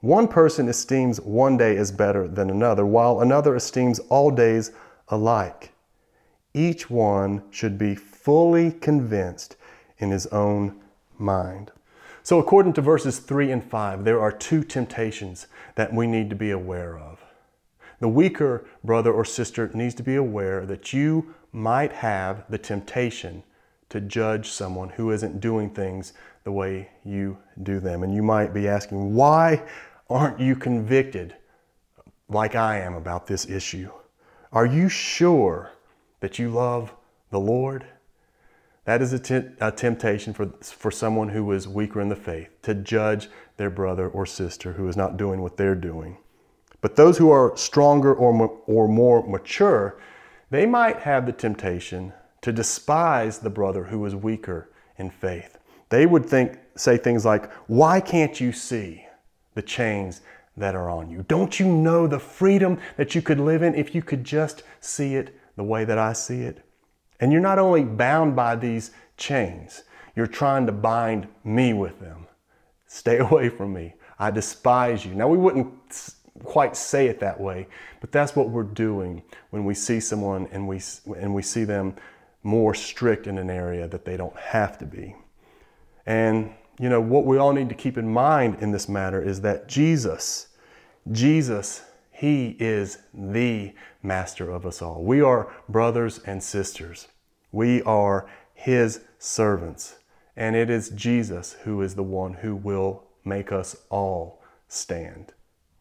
One 0.00 0.28
person 0.28 0.68
esteems 0.68 1.20
one 1.20 1.56
day 1.56 1.76
as 1.76 1.90
better 1.90 2.28
than 2.28 2.50
another, 2.50 2.86
while 2.86 3.20
another 3.20 3.56
esteems 3.56 3.98
all 4.08 4.30
days 4.30 4.70
alike. 5.08 5.72
Each 6.54 6.88
one 6.88 7.42
should 7.50 7.78
be 7.78 7.94
fully 7.94 8.72
convinced 8.72 9.56
in 9.98 10.10
his 10.10 10.26
own 10.28 10.80
mind. 11.18 11.72
So, 12.22 12.38
according 12.38 12.74
to 12.74 12.82
verses 12.82 13.18
3 13.18 13.50
and 13.50 13.64
5, 13.64 14.04
there 14.04 14.20
are 14.20 14.30
two 14.30 14.62
temptations 14.62 15.46
that 15.74 15.92
we 15.92 16.06
need 16.06 16.30
to 16.30 16.36
be 16.36 16.50
aware 16.50 16.98
of. 16.98 17.24
The 18.00 18.08
weaker 18.08 18.66
brother 18.84 19.12
or 19.12 19.24
sister 19.24 19.70
needs 19.74 19.94
to 19.96 20.02
be 20.02 20.14
aware 20.14 20.64
that 20.66 20.92
you 20.92 21.34
might 21.52 21.92
have 21.92 22.44
the 22.48 22.58
temptation 22.58 23.42
to 23.90 24.00
judge 24.00 24.50
someone 24.50 24.90
who 24.90 25.10
isn't 25.10 25.40
doing 25.40 25.70
things 25.70 26.12
the 26.44 26.52
way 26.52 26.90
you 27.04 27.38
do 27.62 27.80
them. 27.80 28.02
And 28.02 28.14
you 28.14 28.22
might 28.22 28.52
be 28.52 28.68
asking, 28.68 29.14
why 29.14 29.62
aren't 30.10 30.40
you 30.40 30.56
convicted 30.56 31.34
like 32.28 32.54
I 32.54 32.78
am 32.78 32.94
about 32.94 33.26
this 33.26 33.48
issue? 33.48 33.90
Are 34.52 34.66
you 34.66 34.88
sure 34.88 35.72
that 36.20 36.38
you 36.38 36.50
love 36.50 36.94
the 37.30 37.40
Lord? 37.40 37.86
That 38.84 39.02
is 39.02 39.12
a 39.12 39.70
temptation 39.72 40.32
for, 40.32 40.46
for 40.62 40.90
someone 40.90 41.28
who 41.28 41.52
is 41.52 41.68
weaker 41.68 42.00
in 42.00 42.08
the 42.08 42.16
faith 42.16 42.48
to 42.62 42.74
judge 42.74 43.28
their 43.58 43.68
brother 43.68 44.08
or 44.08 44.24
sister 44.24 44.72
who 44.72 44.88
is 44.88 44.96
not 44.96 45.18
doing 45.18 45.42
what 45.42 45.58
they're 45.58 45.74
doing. 45.74 46.16
But 46.80 46.96
those 46.96 47.18
who 47.18 47.30
are 47.30 47.56
stronger 47.56 48.14
or, 48.14 48.48
or 48.66 48.88
more 48.88 49.26
mature, 49.26 50.00
they 50.50 50.64
might 50.64 51.00
have 51.00 51.26
the 51.26 51.32
temptation 51.32 52.14
to 52.42 52.52
despise 52.52 53.38
the 53.38 53.50
brother 53.50 53.84
who 53.84 54.04
is 54.06 54.14
weaker 54.14 54.70
in 54.96 55.10
faith. 55.10 55.58
They 55.88 56.06
would 56.06 56.26
think, 56.26 56.58
say 56.76 56.96
things 56.96 57.24
like, 57.24 57.52
Why 57.66 58.00
can't 58.00 58.40
you 58.40 58.52
see 58.52 59.06
the 59.54 59.62
chains 59.62 60.20
that 60.56 60.74
are 60.74 60.90
on 60.90 61.10
you? 61.10 61.24
Don't 61.28 61.58
you 61.58 61.66
know 61.66 62.06
the 62.06 62.18
freedom 62.18 62.78
that 62.96 63.14
you 63.14 63.22
could 63.22 63.40
live 63.40 63.62
in 63.62 63.74
if 63.74 63.94
you 63.94 64.02
could 64.02 64.24
just 64.24 64.62
see 64.80 65.14
it 65.14 65.34
the 65.56 65.64
way 65.64 65.84
that 65.84 65.98
I 65.98 66.12
see 66.12 66.42
it? 66.42 66.64
And 67.20 67.32
you're 67.32 67.40
not 67.40 67.58
only 67.58 67.84
bound 67.84 68.36
by 68.36 68.56
these 68.56 68.90
chains, 69.16 69.82
you're 70.14 70.26
trying 70.26 70.66
to 70.66 70.72
bind 70.72 71.28
me 71.44 71.72
with 71.72 72.00
them. 72.00 72.26
Stay 72.86 73.18
away 73.18 73.48
from 73.48 73.72
me. 73.72 73.94
I 74.18 74.30
despise 74.30 75.04
you. 75.04 75.14
Now, 75.14 75.28
we 75.28 75.38
wouldn't 75.38 75.72
quite 76.44 76.76
say 76.76 77.06
it 77.06 77.20
that 77.20 77.40
way, 77.40 77.66
but 78.00 78.12
that's 78.12 78.36
what 78.36 78.50
we're 78.50 78.62
doing 78.62 79.22
when 79.50 79.64
we 79.64 79.74
see 79.74 80.00
someone 80.00 80.48
and 80.52 80.68
we, 80.68 80.80
and 81.16 81.34
we 81.34 81.42
see 81.42 81.64
them 81.64 81.94
more 82.42 82.74
strict 82.74 83.26
in 83.26 83.38
an 83.38 83.50
area 83.50 83.88
that 83.88 84.04
they 84.04 84.16
don't 84.16 84.36
have 84.36 84.78
to 84.78 84.86
be. 84.86 85.16
And, 86.06 86.52
you 86.78 86.88
know, 86.88 87.00
what 87.00 87.26
we 87.26 87.36
all 87.36 87.52
need 87.52 87.68
to 87.68 87.74
keep 87.74 87.98
in 87.98 88.08
mind 88.08 88.56
in 88.60 88.70
this 88.70 88.88
matter 88.88 89.22
is 89.22 89.40
that 89.42 89.68
Jesus, 89.68 90.48
Jesus 91.10 91.82
he 92.18 92.56
is 92.58 92.98
the 93.14 93.74
master 94.02 94.50
of 94.50 94.66
us 94.66 94.82
all. 94.82 95.04
We 95.04 95.22
are 95.22 95.54
brothers 95.68 96.18
and 96.26 96.42
sisters. 96.42 97.06
We 97.52 97.80
are 97.82 98.28
His 98.54 99.02
servants. 99.20 100.00
And 100.36 100.56
it 100.56 100.68
is 100.68 100.90
Jesus 100.90 101.52
who 101.62 101.80
is 101.80 101.94
the 101.94 102.02
one 102.02 102.34
who 102.34 102.56
will 102.56 103.04
make 103.24 103.52
us 103.52 103.76
all 103.88 104.42
stand. 104.66 105.32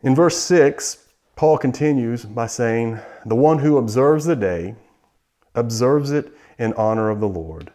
In 0.04 0.14
verse 0.14 0.38
6, 0.38 1.08
Paul 1.36 1.58
continues 1.58 2.24
by 2.24 2.46
saying, 2.46 3.00
The 3.26 3.36
one 3.36 3.58
who 3.58 3.78
observes 3.78 4.26
the 4.26 4.36
day 4.36 4.76
observes 5.56 6.12
it 6.12 6.32
in 6.58 6.74
honor 6.74 7.10
of 7.10 7.20
the 7.20 7.28
Lord. 7.28 7.72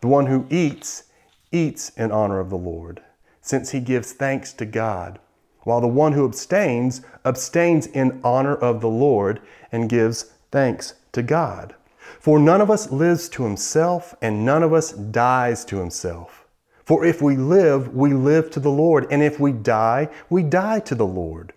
The 0.00 0.08
one 0.08 0.26
who 0.26 0.46
eats, 0.50 1.04
eats 1.52 1.90
in 1.90 2.10
honor 2.10 2.40
of 2.40 2.50
the 2.50 2.58
Lord, 2.58 3.02
since 3.40 3.70
he 3.70 3.80
gives 3.80 4.12
thanks 4.12 4.52
to 4.54 4.64
God 4.64 5.18
while 5.64 5.80
the 5.80 5.88
one 5.88 6.12
who 6.12 6.24
abstains 6.24 7.02
abstains 7.24 7.86
in 7.86 8.20
honor 8.24 8.54
of 8.54 8.80
the 8.80 8.88
Lord 8.88 9.40
and 9.70 9.88
gives 9.88 10.32
thanks 10.50 10.94
to 11.12 11.22
God. 11.22 11.74
For 12.18 12.38
none 12.38 12.60
of 12.60 12.70
us 12.70 12.90
lives 12.90 13.28
to 13.30 13.44
himself, 13.44 14.14
and 14.20 14.44
none 14.44 14.62
of 14.62 14.72
us 14.72 14.92
dies 14.92 15.64
to 15.66 15.78
himself. 15.78 16.46
For 16.84 17.04
if 17.04 17.22
we 17.22 17.36
live, 17.36 17.94
we 17.94 18.12
live 18.12 18.50
to 18.50 18.60
the 18.60 18.70
Lord, 18.70 19.06
and 19.10 19.22
if 19.22 19.38
we 19.38 19.52
die, 19.52 20.08
we 20.28 20.42
die 20.42 20.80
to 20.80 20.94
the 20.94 21.06
Lord. 21.06 21.52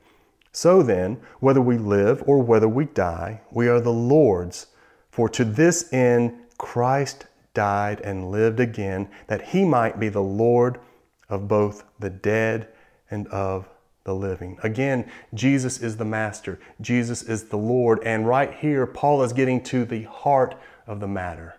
So 0.51 0.83
then, 0.83 1.19
whether 1.39 1.61
we 1.61 1.77
live 1.77 2.23
or 2.27 2.37
whether 2.41 2.67
we 2.67 2.85
die, 2.85 3.41
we 3.51 3.67
are 3.67 3.79
the 3.79 3.91
Lord's. 3.91 4.67
For 5.09 5.27
to 5.29 5.43
this 5.43 5.91
end 5.91 6.33
Christ 6.63 7.27
died 7.53 7.99
and 7.99 8.31
lived 8.31 8.61
again, 8.61 9.09
that 9.27 9.49
he 9.49 9.65
might 9.65 9.99
be 9.99 10.07
the 10.07 10.21
Lord 10.21 10.79
of 11.27 11.45
both 11.49 11.83
the 11.99 12.09
dead 12.09 12.69
and 13.11 13.27
of 13.27 13.67
the 14.05 14.15
living. 14.15 14.57
Again, 14.63 15.11
Jesus 15.33 15.79
is 15.79 15.97
the 15.97 16.05
master, 16.05 16.59
Jesus 16.79 17.21
is 17.21 17.43
the 17.49 17.57
Lord. 17.57 17.99
And 18.05 18.25
right 18.25 18.53
here, 18.53 18.87
Paul 18.87 19.23
is 19.23 19.33
getting 19.33 19.61
to 19.65 19.83
the 19.83 20.03
heart 20.03 20.55
of 20.87 21.01
the 21.01 21.07
matter. 21.07 21.55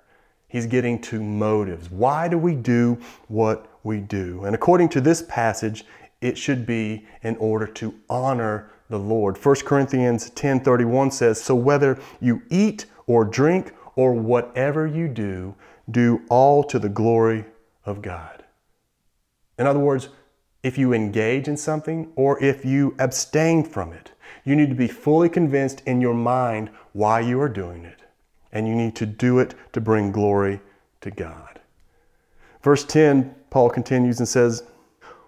He's 0.49 0.67
getting 0.67 1.01
to 1.03 1.23
motives. 1.23 1.91
Why 1.91 2.27
do 2.27 2.39
we 2.39 2.55
do 2.55 2.99
what 3.29 3.69
we 3.83 4.01
do? 4.01 4.45
And 4.47 4.55
according 4.55 4.89
to 4.89 5.03
this 5.03 5.21
passage, 5.21 5.85
it 6.23 6.39
should 6.39 6.65
be 6.65 7.07
in 7.23 7.37
order 7.37 7.67
to 7.67 7.95
honor 8.09 8.71
the 8.89 8.99
Lord. 8.99 9.37
1 9.37 9.67
Corinthians 9.67 10.31
10:31 10.31 11.11
says, 11.11 11.43
"So 11.43 11.55
whether 11.55 11.99
you 12.21 12.41
eat 12.49 12.87
or 13.07 13.27
drink 13.27 13.75
or 13.97 14.13
whatever 14.13 14.87
you 14.87 15.09
do, 15.09 15.55
do 15.91 16.23
all 16.29 16.65
to 16.65 16.79
the 16.79 16.89
glory 16.89 17.45
of 17.85 18.03
God." 18.03 18.45
In 19.59 19.67
other 19.67 19.81
words, 19.81 20.09
if 20.65 20.79
you 20.79 20.95
engage 20.95 21.47
in 21.47 21.59
something 21.59 22.11
or 22.17 22.43
if 22.43 22.65
you 22.65 22.97
abstain 22.99 23.63
from 23.63 23.93
it. 23.93 24.11
You 24.45 24.57
need 24.57 24.71
to 24.71 24.75
be 24.75 24.89
fully 24.89 25.29
convinced 25.29 25.83
in 25.87 26.01
your 26.01 26.15
mind 26.15 26.71
why 26.95 27.21
you 27.21 27.41
are 27.41 27.51
doing 27.51 27.85
it. 27.85 28.01
And 28.51 28.67
you 28.67 28.75
need 28.75 28.97
to 28.97 29.07
do 29.07 29.39
it 29.39 29.55
to 29.75 29.81
bring 29.81 30.11
glory 30.11 30.61
to 31.03 31.11
God. 31.11 31.61
Verse 32.63 32.83
10, 32.85 33.35
Paul 33.51 33.69
continues 33.69 34.19
and 34.19 34.29
says, 34.29 34.63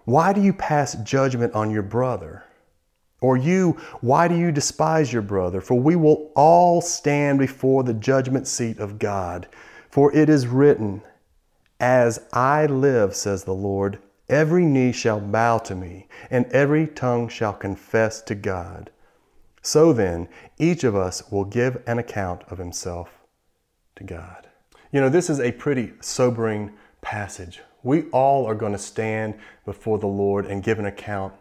Why 0.05 0.33
do 0.33 0.41
you 0.41 0.53
pass 0.53 0.95
judgment 0.95 1.53
on 1.53 1.69
your 1.69 1.83
brother? 1.83 2.45
Or 3.19 3.35
you, 3.35 3.71
why 4.01 4.27
do 4.27 4.35
you 4.35 4.51
despise 4.51 5.11
your 5.11 5.23
brother? 5.23 5.61
For 5.61 5.79
we 5.79 5.95
will 5.95 6.31
all 6.35 6.81
stand 6.81 7.39
before 7.39 7.83
the 7.83 7.93
judgment 7.93 8.47
seat 8.47 8.77
of 8.77 8.99
God. 8.99 9.47
For 9.89 10.15
it 10.15 10.29
is 10.29 10.47
written, 10.47 11.01
As 11.79 12.19
I 12.31 12.67
live, 12.67 13.15
says 13.15 13.43
the 13.43 13.55
Lord, 13.55 13.99
Every 14.29 14.65
knee 14.65 14.91
shall 14.91 15.21
bow 15.21 15.57
to 15.59 15.73
me, 15.75 16.07
and 16.29 16.45
every 16.47 16.85
tongue 16.85 17.29
shall 17.29 17.53
confess 17.53 18.21
to 18.23 18.35
God. 18.35 18.91
So 19.61 19.93
then, 19.93 20.27
each 20.57 20.83
of 20.83 20.95
us 20.95 21.31
will 21.31 21.45
give 21.45 21.81
an 21.87 21.97
account 21.97 22.43
of 22.49 22.57
himself 22.57 23.09
to 23.95 24.03
God. 24.03 24.47
You 24.91 24.99
know, 24.99 25.09
this 25.09 25.29
is 25.29 25.39
a 25.39 25.53
pretty 25.53 25.93
sobering 26.01 26.73
passage. 27.01 27.61
We 27.83 28.03
all 28.09 28.45
are 28.45 28.55
going 28.55 28.73
to 28.73 28.77
stand 28.77 29.35
before 29.65 29.97
the 29.97 30.07
Lord 30.07 30.45
and 30.45 30.63
give 30.63 30.77
an 30.77 30.85
account 30.85 31.33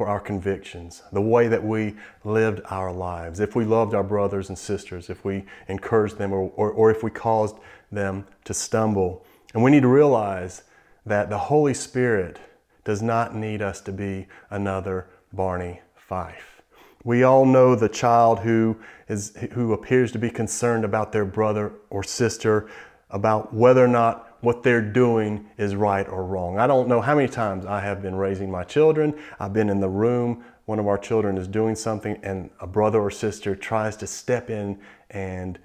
for 0.00 0.08
our 0.08 0.18
convictions, 0.18 1.02
the 1.12 1.20
way 1.20 1.46
that 1.46 1.62
we 1.62 1.94
lived 2.24 2.62
our 2.70 2.90
lives, 2.90 3.38
if 3.38 3.54
we 3.54 3.66
loved 3.66 3.92
our 3.92 4.02
brothers 4.02 4.48
and 4.48 4.58
sisters, 4.58 5.10
if 5.10 5.26
we 5.26 5.44
encouraged 5.68 6.16
them, 6.16 6.32
or, 6.32 6.50
or, 6.56 6.70
or 6.70 6.90
if 6.90 7.02
we 7.02 7.10
caused 7.10 7.56
them 7.92 8.26
to 8.44 8.54
stumble. 8.54 9.22
And 9.52 9.62
we 9.62 9.70
need 9.70 9.82
to 9.82 9.88
realize 9.88 10.62
that 11.04 11.28
the 11.28 11.36
Holy 11.36 11.74
Spirit 11.74 12.38
does 12.82 13.02
not 13.02 13.34
need 13.34 13.60
us 13.60 13.82
to 13.82 13.92
be 13.92 14.26
another 14.48 15.06
Barney 15.34 15.82
Fife. 15.94 16.62
We 17.04 17.22
all 17.22 17.44
know 17.44 17.74
the 17.74 17.90
child 17.90 18.38
who, 18.38 18.78
is, 19.06 19.36
who 19.52 19.74
appears 19.74 20.12
to 20.12 20.18
be 20.18 20.30
concerned 20.30 20.86
about 20.86 21.12
their 21.12 21.26
brother 21.26 21.72
or 21.90 22.02
sister 22.02 22.70
about 23.10 23.52
whether 23.52 23.84
or 23.84 23.88
not 23.88 24.29
what 24.40 24.62
they're 24.62 24.80
doing 24.80 25.48
is 25.58 25.74
right 25.74 26.08
or 26.08 26.24
wrong. 26.24 26.58
I 26.58 26.66
don't 26.66 26.88
know 26.88 27.00
how 27.00 27.14
many 27.14 27.28
times 27.28 27.66
I 27.66 27.80
have 27.80 28.02
been 28.02 28.14
raising 28.14 28.50
my 28.50 28.64
children. 28.64 29.18
I've 29.38 29.52
been 29.52 29.68
in 29.68 29.80
the 29.80 29.88
room, 29.88 30.44
one 30.64 30.78
of 30.78 30.86
our 30.86 30.98
children 30.98 31.36
is 31.36 31.48
doing 31.48 31.74
something, 31.74 32.18
and 32.22 32.50
a 32.60 32.66
brother 32.66 33.00
or 33.00 33.10
sister 33.10 33.56
tries 33.56 33.96
to 33.98 34.06
step 34.06 34.50
in 34.50 34.78
and 35.10 35.58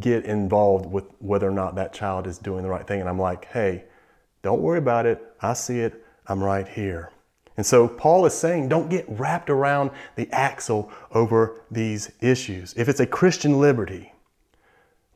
get 0.00 0.24
involved 0.24 0.86
with 0.86 1.04
whether 1.18 1.48
or 1.48 1.52
not 1.52 1.74
that 1.76 1.92
child 1.92 2.26
is 2.26 2.38
doing 2.38 2.62
the 2.62 2.68
right 2.68 2.86
thing. 2.86 3.00
And 3.00 3.08
I'm 3.08 3.18
like, 3.18 3.46
hey, 3.46 3.84
don't 4.42 4.60
worry 4.60 4.78
about 4.78 5.06
it. 5.06 5.22
I 5.40 5.52
see 5.52 5.80
it. 5.80 6.04
I'm 6.26 6.42
right 6.42 6.66
here. 6.66 7.10
And 7.56 7.64
so 7.64 7.86
Paul 7.86 8.26
is 8.26 8.34
saying, 8.34 8.68
don't 8.68 8.88
get 8.88 9.04
wrapped 9.08 9.48
around 9.48 9.90
the 10.16 10.28
axle 10.32 10.90
over 11.12 11.62
these 11.70 12.10
issues. 12.20 12.74
If 12.76 12.88
it's 12.88 13.00
a 13.00 13.06
Christian 13.06 13.60
liberty, 13.60 14.12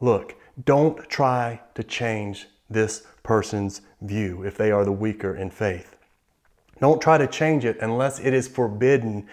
look, 0.00 0.36
don't 0.64 1.08
try 1.08 1.60
to 1.74 1.82
change 1.82 2.46
this 2.70 3.02
person's 3.22 3.80
view 4.00 4.42
if 4.44 4.56
they 4.56 4.70
are 4.70 4.84
the 4.84 4.92
weaker 4.92 5.34
in 5.34 5.50
faith. 5.50 5.96
Don't 6.80 7.02
try 7.02 7.18
to 7.18 7.26
change 7.26 7.64
it 7.64 7.78
unless 7.80 8.20
it 8.20 8.32
is 8.32 8.46
forbidden 8.46 9.26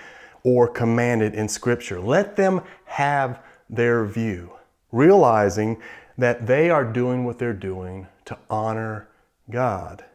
or 0.43 0.67
commanded 0.67 1.33
in 1.33 1.47
Scripture. 1.47 1.99
Let 1.99 2.35
them 2.35 2.61
have 2.85 3.41
their 3.69 4.05
view, 4.05 4.51
realizing 4.91 5.81
that 6.17 6.47
they 6.47 6.69
are 6.69 6.85
doing 6.85 7.25
what 7.25 7.39
they're 7.39 7.53
doing 7.53 8.07
to 8.25 8.37
honor 8.49 9.07
God. 9.49 10.05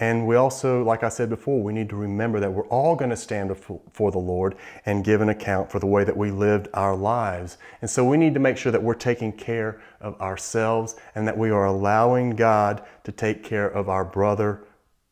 And 0.00 0.28
we 0.28 0.36
also, 0.36 0.84
like 0.84 1.02
I 1.02 1.08
said 1.08 1.28
before, 1.28 1.60
we 1.60 1.72
need 1.72 1.88
to 1.88 1.96
remember 1.96 2.38
that 2.38 2.52
we're 2.52 2.68
all 2.68 2.94
going 2.94 3.10
to 3.10 3.16
stand 3.16 3.48
before 3.48 4.12
the 4.12 4.18
Lord 4.18 4.54
and 4.86 5.04
give 5.04 5.20
an 5.20 5.28
account 5.28 5.72
for 5.72 5.80
the 5.80 5.86
way 5.86 6.04
that 6.04 6.16
we 6.16 6.30
lived 6.30 6.68
our 6.72 6.94
lives. 6.94 7.58
And 7.80 7.90
so 7.90 8.04
we 8.04 8.16
need 8.16 8.34
to 8.34 8.40
make 8.40 8.56
sure 8.56 8.70
that 8.70 8.82
we're 8.82 8.94
taking 8.94 9.32
care 9.32 9.80
of 10.00 10.20
ourselves 10.20 10.94
and 11.16 11.26
that 11.26 11.36
we 11.36 11.50
are 11.50 11.66
allowing 11.66 12.30
God 12.30 12.84
to 13.02 13.10
take 13.10 13.42
care 13.42 13.68
of 13.68 13.88
our 13.88 14.04
brother 14.04 14.64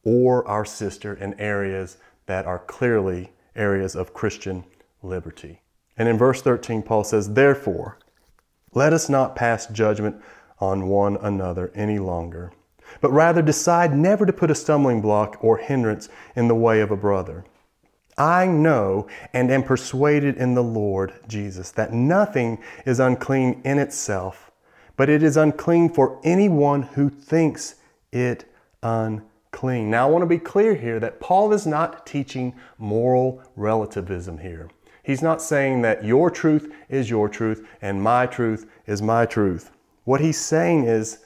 or 0.05 0.46
our 0.46 0.64
sister 0.64 1.14
in 1.14 1.35
areas 1.40 1.96
that 2.27 2.46
are 2.46 2.61
clearly 2.61 3.33
areas 3.57 3.96
of 3.96 4.14
Christian 4.14 4.64
liberty. 5.03 5.62
And 5.96 6.09
in 6.09 6.16
verse 6.16 6.42
13, 6.42 6.83
Paul 6.83 7.03
says, 7.03 7.33
Therefore, 7.33 7.99
let 8.72 8.92
us 8.92 9.09
not 9.09 9.35
pass 9.35 9.66
judgment 9.66 10.22
on 10.61 10.87
one 10.87 11.16
another 11.16 11.72
any 11.75 11.99
longer 11.99 12.53
but 13.01 13.12
rather 13.12 13.42
decide 13.42 13.94
never 13.94 14.27
to 14.27 14.33
put 14.33 14.51
a 14.51 14.55
stumbling 14.55 15.01
block 15.01 15.37
or 15.40 15.59
hindrance 15.59 16.09
in 16.35 16.49
the 16.49 16.55
way 16.55 16.81
of 16.81 16.90
a 16.90 16.96
brother. 16.96 17.44
I 18.18 18.46
know 18.46 19.07
and 19.33 19.51
am 19.51 19.62
persuaded 19.62 20.37
in 20.37 20.55
the 20.55 20.62
Lord 20.62 21.12
Jesus 21.29 21.70
that 21.72 21.92
nothing 21.92 22.59
is 22.87 22.99
unclean 22.99 23.61
in 23.64 23.79
itself, 23.79 24.51
but 24.96 25.11
it 25.11 25.22
is 25.22 25.37
unclean 25.37 25.90
for 25.90 26.18
anyone 26.25 26.83
who 26.83 27.11
thinks 27.11 27.75
it 28.12 28.51
unclean. 28.83 29.90
Now, 29.90 30.09
I 30.09 30.11
want 30.11 30.22
to 30.22 30.27
be 30.27 30.38
clear 30.38 30.75
here 30.75 30.99
that 31.01 31.20
Paul 31.20 31.53
is 31.53 31.66
not 31.66 32.07
teaching 32.07 32.55
moral 32.79 33.42
relativism 33.55 34.38
here. 34.38 34.70
He's 35.03 35.22
not 35.22 35.42
saying 35.42 35.83
that 35.83 36.05
your 36.05 36.31
truth 36.31 36.75
is 36.88 37.11
your 37.11 37.29
truth 37.29 37.66
and 37.83 38.03
my 38.03 38.27
truth 38.27 38.68
is 38.87 39.03
my 39.03 39.27
truth. 39.27 39.70
What 40.05 40.20
he's 40.20 40.38
saying 40.38 40.85
is 40.85 41.18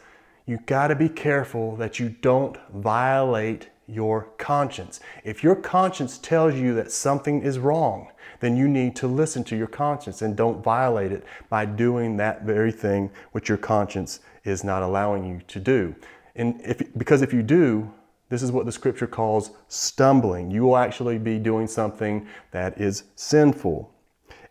you 0.47 0.59
got 0.67 0.89
to 0.89 0.95
be 0.95 1.09
careful 1.09 1.77
that 1.77 1.99
you 1.99 2.09
don't 2.21 2.57
violate 2.75 3.69
your 3.87 4.29
conscience. 4.39 5.01
If 5.25 5.43
your 5.43 5.57
conscience 5.57 6.19
tells 6.19 6.55
you 6.55 6.75
that 6.75 6.93
something 6.93 7.43
is 7.43 7.59
wrong, 7.59 8.09
then 8.41 8.57
you 8.57 8.69
need 8.69 8.97
to 8.97 9.07
listen 9.07 9.45
to 9.45 9.57
your 9.57 9.67
conscience 9.67 10.23
and 10.23 10.37
don't 10.37 10.63
violate 10.63 11.13
it 11.13 11.25
by 11.49 11.65
doing 11.65 12.17
that 12.17 12.43
very 12.43 12.73
thing 12.73 13.11
which 13.33 13.49
your 13.49 13.59
conscience 13.59 14.21
is 14.45 14.65
not 14.65 14.83
allowing 14.83 15.25
you 15.25 15.41
to 15.49 15.61
do. 15.61 15.95
And 16.37 16.61
if, 16.63 16.81
because 16.97 17.23
if 17.23 17.33
you 17.33 17.43
do, 17.43 17.93
this 18.29 18.43
is 18.43 18.53
what 18.53 18.65
the 18.65 18.73
scripture 18.73 19.09
calls 19.09 19.51
stumbling. 19.69 20.51
You 20.51 20.63
will 20.63 20.77
actually 20.77 21.19
be 21.19 21.39
doing 21.39 21.67
something 21.67 22.27
that 22.53 22.81
is 22.81 23.05
sinful. 23.17 23.93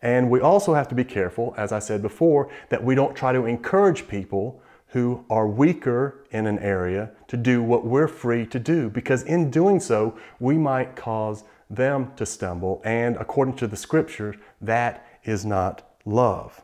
And 0.02 0.30
we 0.30 0.40
also 0.40 0.74
have 0.74 0.88
to 0.88 0.94
be 0.94 1.04
careful, 1.04 1.54
as 1.56 1.72
I 1.72 1.78
said 1.78 2.02
before, 2.02 2.50
that 2.68 2.84
we 2.84 2.94
don't 2.94 3.16
try 3.16 3.32
to 3.32 3.46
encourage 3.46 4.06
people 4.06 4.62
who 4.92 5.24
are 5.30 5.46
weaker 5.46 6.24
in 6.30 6.46
an 6.46 6.58
area 6.58 7.10
to 7.28 7.36
do 7.36 7.62
what 7.62 7.84
we're 7.84 8.08
free 8.08 8.44
to 8.46 8.58
do, 8.58 8.90
because 8.90 9.22
in 9.22 9.50
doing 9.50 9.78
so, 9.78 10.18
we 10.40 10.58
might 10.58 10.96
cause 10.96 11.44
them 11.68 12.12
to 12.16 12.26
stumble. 12.26 12.82
And 12.84 13.16
according 13.16 13.54
to 13.56 13.66
the 13.66 13.76
scripture, 13.76 14.34
that 14.60 15.06
is 15.24 15.44
not 15.44 15.96
love. 16.04 16.62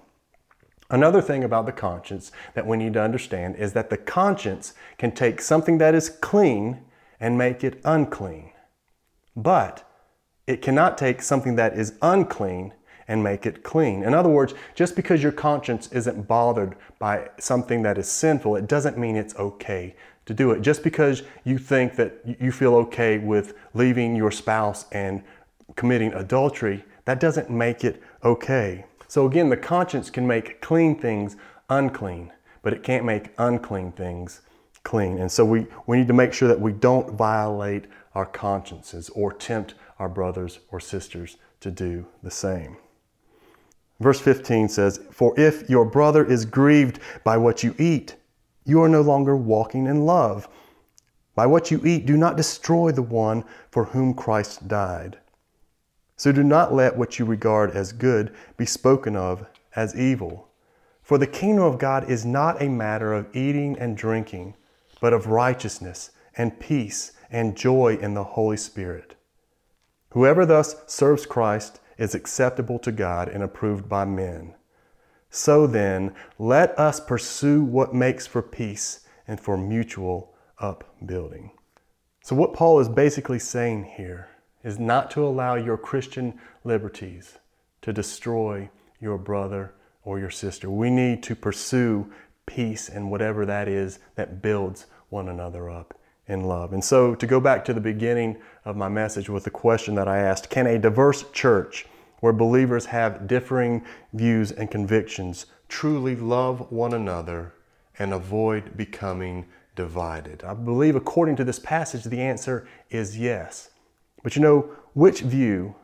Another 0.91 1.21
thing 1.21 1.45
about 1.45 1.67
the 1.67 1.73
conscience 1.73 2.31
that 2.55 2.67
we 2.67 2.77
need 2.77 2.93
to 2.95 3.03
understand 3.03 3.57
is 3.57 3.73
that 3.73 3.91
the 3.91 3.97
conscience 3.97 4.75
can 4.99 5.13
take 5.13 5.41
something 5.41 5.79
that 5.79 5.95
is 5.95 6.09
clean 6.09 6.83
and 7.19 7.39
make 7.39 7.65
it 7.65 7.81
unclean. 7.85 8.53
But 9.35 9.89
it 10.47 10.63
cannot 10.63 10.97
take 10.97 11.23
something 11.23 11.57
that 11.57 11.77
is 11.77 11.95
unclean 12.03 12.73
and 13.09 13.23
make 13.23 13.47
it 13.47 13.63
clean. 13.63 14.03
In 14.03 14.15
other 14.15 14.29
words, 14.29 14.55
just 14.75 14.97
because 14.97 15.23
your 15.23 15.33
conscience 15.33 15.89
isn't 15.93 16.27
bothered 16.27 16.77
by 16.99 17.29
something 17.39 17.83
that 17.83 17.99
is 17.99 18.09
sinful, 18.09 18.57
it 18.57 18.67
doesn't 18.67 18.99
mean 18.99 19.17
it's 19.17 19.37
okay 19.37 19.95
to 20.27 20.35
do 20.35 20.51
it. 20.51 20.61
Just 20.61 20.83
because 20.83 21.23
you 21.45 21.59
think 21.59 21.97
that 21.97 22.21
you 22.41 22.51
feel 22.51 22.75
okay 22.75 23.19
with 23.19 23.55
leaving 23.75 24.17
your 24.17 24.31
spouse 24.31 24.87
and 24.93 25.23
committing 25.77 26.13
adultery, 26.13 26.85
that 27.05 27.21
doesn't 27.21 27.49
make 27.49 27.85
it 27.85 28.03
okay. 28.25 28.85
So 29.09 29.27
again, 29.27 29.49
the 29.49 29.57
conscience 29.57 30.11
can 30.11 30.27
make 30.27 30.61
clean 30.61 30.99
things 30.99 31.37
unclean, 31.71 32.33
but 32.63 32.73
it 32.73 32.83
can't 32.83 33.05
make 33.05 33.31
unclean 33.39 33.93
things 33.93 34.43
clean. 34.83 35.19
And 35.19 35.31
so 35.31 35.45
we, 35.45 35.67
we 35.87 35.99
need 35.99 36.09
to 36.09 36.15
make 36.15 36.33
sure 36.33 36.49
that 36.49 36.61
we 36.61 36.73
don't 36.73 37.15
violate 37.15 37.85
our 38.15 38.27
consciences 38.27 39.09
or 39.11 39.33
tempt 39.33 39.75
our 39.99 40.09
brothers 40.09 40.59
or 40.71 40.81
sisters 40.81 41.37
to 41.61 41.71
do 41.71 42.07
the 42.23 42.31
same. 42.31 42.77
Verse 44.01 44.21
15 44.21 44.69
says, 44.69 45.01
For 45.11 45.39
if 45.39 45.69
your 45.71 45.85
brother 45.85 46.25
is 46.25 46.45
grieved 46.45 47.01
by 47.25 47.37
what 47.37 47.63
you 47.63 47.75
eat, 47.79 48.17
you 48.65 48.83
are 48.83 48.89
no 48.89 49.01
longer 49.01 49.37
walking 49.37 49.87
in 49.87 50.05
love. 50.05 50.49
By 51.35 51.47
what 51.47 51.71
you 51.71 51.81
eat, 51.85 52.07
do 52.07 52.17
not 52.17 52.37
destroy 52.37 52.93
the 52.93 53.03
one 53.03 53.45
for 53.71 53.85
whom 53.85 54.15
Christ 54.15 54.69
died. 54.69 55.19
So 56.17 56.33
do 56.33 56.43
not 56.43 56.75
let 56.75 56.97
what 56.97 57.19
you 57.19 57.25
regard 57.25 57.71
as 57.71 57.93
good 57.93 58.35
be 58.57 58.67
spoken 58.67 59.17
of 59.17 59.47
as 59.75 59.95
evil. 59.95 60.49
For 61.03 61.19
the 61.19 61.27
kingdom 61.27 61.65
of 61.65 61.79
God 61.79 62.11
is 62.11 62.25
not 62.25 62.61
a 62.61 62.69
matter 62.69 63.13
of 63.13 63.35
eating 63.37 63.79
and 63.79 63.97
drinking, 63.97 64.55
but 65.01 65.13
of 65.13 65.27
righteousness 65.29 66.11
and 66.37 66.59
peace 66.59 67.13
and 67.31 67.57
joy 67.57 67.99
in 68.01 68.15
the 68.15 68.25
Holy 68.25 68.57
Spirit. 68.57 69.15
Whoever 70.11 70.47
thus 70.47 70.77
serves 70.87 71.27
Christ 71.27 71.81
is 71.99 72.15
acceptable 72.15 72.79
to 72.81 72.93
God 72.93 73.29
and 73.29 73.43
approved 73.43 73.89
by 73.89 74.05
men. 74.05 74.55
So 75.31 75.67
then, 75.67 76.15
let 76.39 76.79
us 76.79 77.01
pursue 77.01 77.63
what 77.63 77.95
makes 77.95 78.27
for 78.27 78.43
peace 78.43 79.01
and 79.27 79.41
for 79.41 79.57
mutual 79.57 80.35
upbuilding. 80.59 81.51
So, 82.23 82.35
what 82.37 82.55
Paul 82.55 82.81
is 82.81 82.89
basically 82.89 83.39
saying 83.39 83.93
here 83.97 84.29
is 84.65 84.79
not 84.79 85.11
to 85.13 85.25
allow 85.25 85.55
your 85.55 85.77
Christian 85.77 86.39
liberties 86.65 87.39
to 87.83 87.93
destroy 87.93 88.71
your 89.01 89.19
brother 89.19 89.75
or 90.05 90.19
your 90.19 90.31
sister. 90.31 90.71
We 90.71 90.91
need 90.91 91.23
to 91.25 91.37
pursue 91.37 92.11
peace 92.47 92.89
and 92.89 93.11
whatever 93.11 93.45
that 93.47 93.69
is 93.69 93.99
that 94.15 94.41
builds 94.43 94.87
one 95.09 95.29
another 95.29 95.69
up 95.71 95.96
in 96.29 96.45
love. 96.45 96.73
And 96.73 96.85
so, 96.85 97.15
to 97.15 97.27
go 97.27 97.41
back 97.41 97.65
to 97.67 97.75
the 97.75 97.81
beginning 97.81 98.37
of 98.65 98.77
my 98.77 98.89
message 98.89 99.29
with 99.29 99.45
the 99.45 99.51
question 99.51 99.95
that 99.95 100.09
I 100.09 100.19
asked 100.19 100.51
Can 100.51 100.67
a 100.67 100.79
diverse 100.79 101.25
church 101.33 101.87
where 102.21 102.33
believers 102.33 102.87
have 102.87 103.27
differing 103.27 103.85
views 104.13 104.51
and 104.51 104.71
convictions 104.71 105.47
truly 105.69 106.17
love 106.17 106.71
one 106.73 106.93
another 106.93 107.53
and 107.99 108.13
avoid 108.13 108.77
becoming 108.77 109.47
divided? 109.75 110.43
I 110.45 110.55
believe, 110.55 110.97
according 110.97 111.37
to 111.37 111.45
this 111.45 111.59
passage, 111.59 112.05
the 112.05 112.21
answer 112.21 112.67
is 112.91 113.19
yes. 113.19 113.71
But 114.23 114.35
you 114.35 114.43
know, 114.43 114.71
which 114.95 115.21
view 115.21 115.77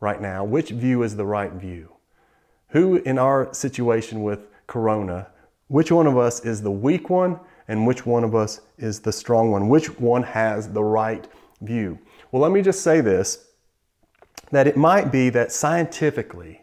right 0.00 0.20
now, 0.20 0.44
which 0.44 0.70
view 0.70 1.02
is 1.02 1.16
the 1.16 1.26
right 1.26 1.52
view? 1.52 1.92
Who 2.70 2.96
in 2.96 3.18
our 3.18 3.52
situation 3.54 4.22
with 4.22 4.40
Corona, 4.66 5.28
which 5.68 5.90
one 5.90 6.06
of 6.06 6.18
us 6.18 6.44
is 6.44 6.62
the 6.62 6.70
weak 6.70 7.08
one 7.08 7.40
and 7.68 7.86
which 7.86 8.06
one 8.06 8.24
of 8.24 8.34
us 8.34 8.60
is 8.78 9.00
the 9.00 9.12
strong 9.12 9.50
one? 9.50 9.68
Which 9.68 9.98
one 9.98 10.22
has 10.22 10.72
the 10.72 10.84
right 10.84 11.26
view? 11.60 11.98
Well, 12.30 12.42
let 12.42 12.52
me 12.52 12.62
just 12.62 12.82
say 12.82 13.00
this 13.00 13.46
that 14.52 14.66
it 14.66 14.76
might 14.76 15.10
be 15.10 15.28
that 15.30 15.50
scientifically 15.50 16.62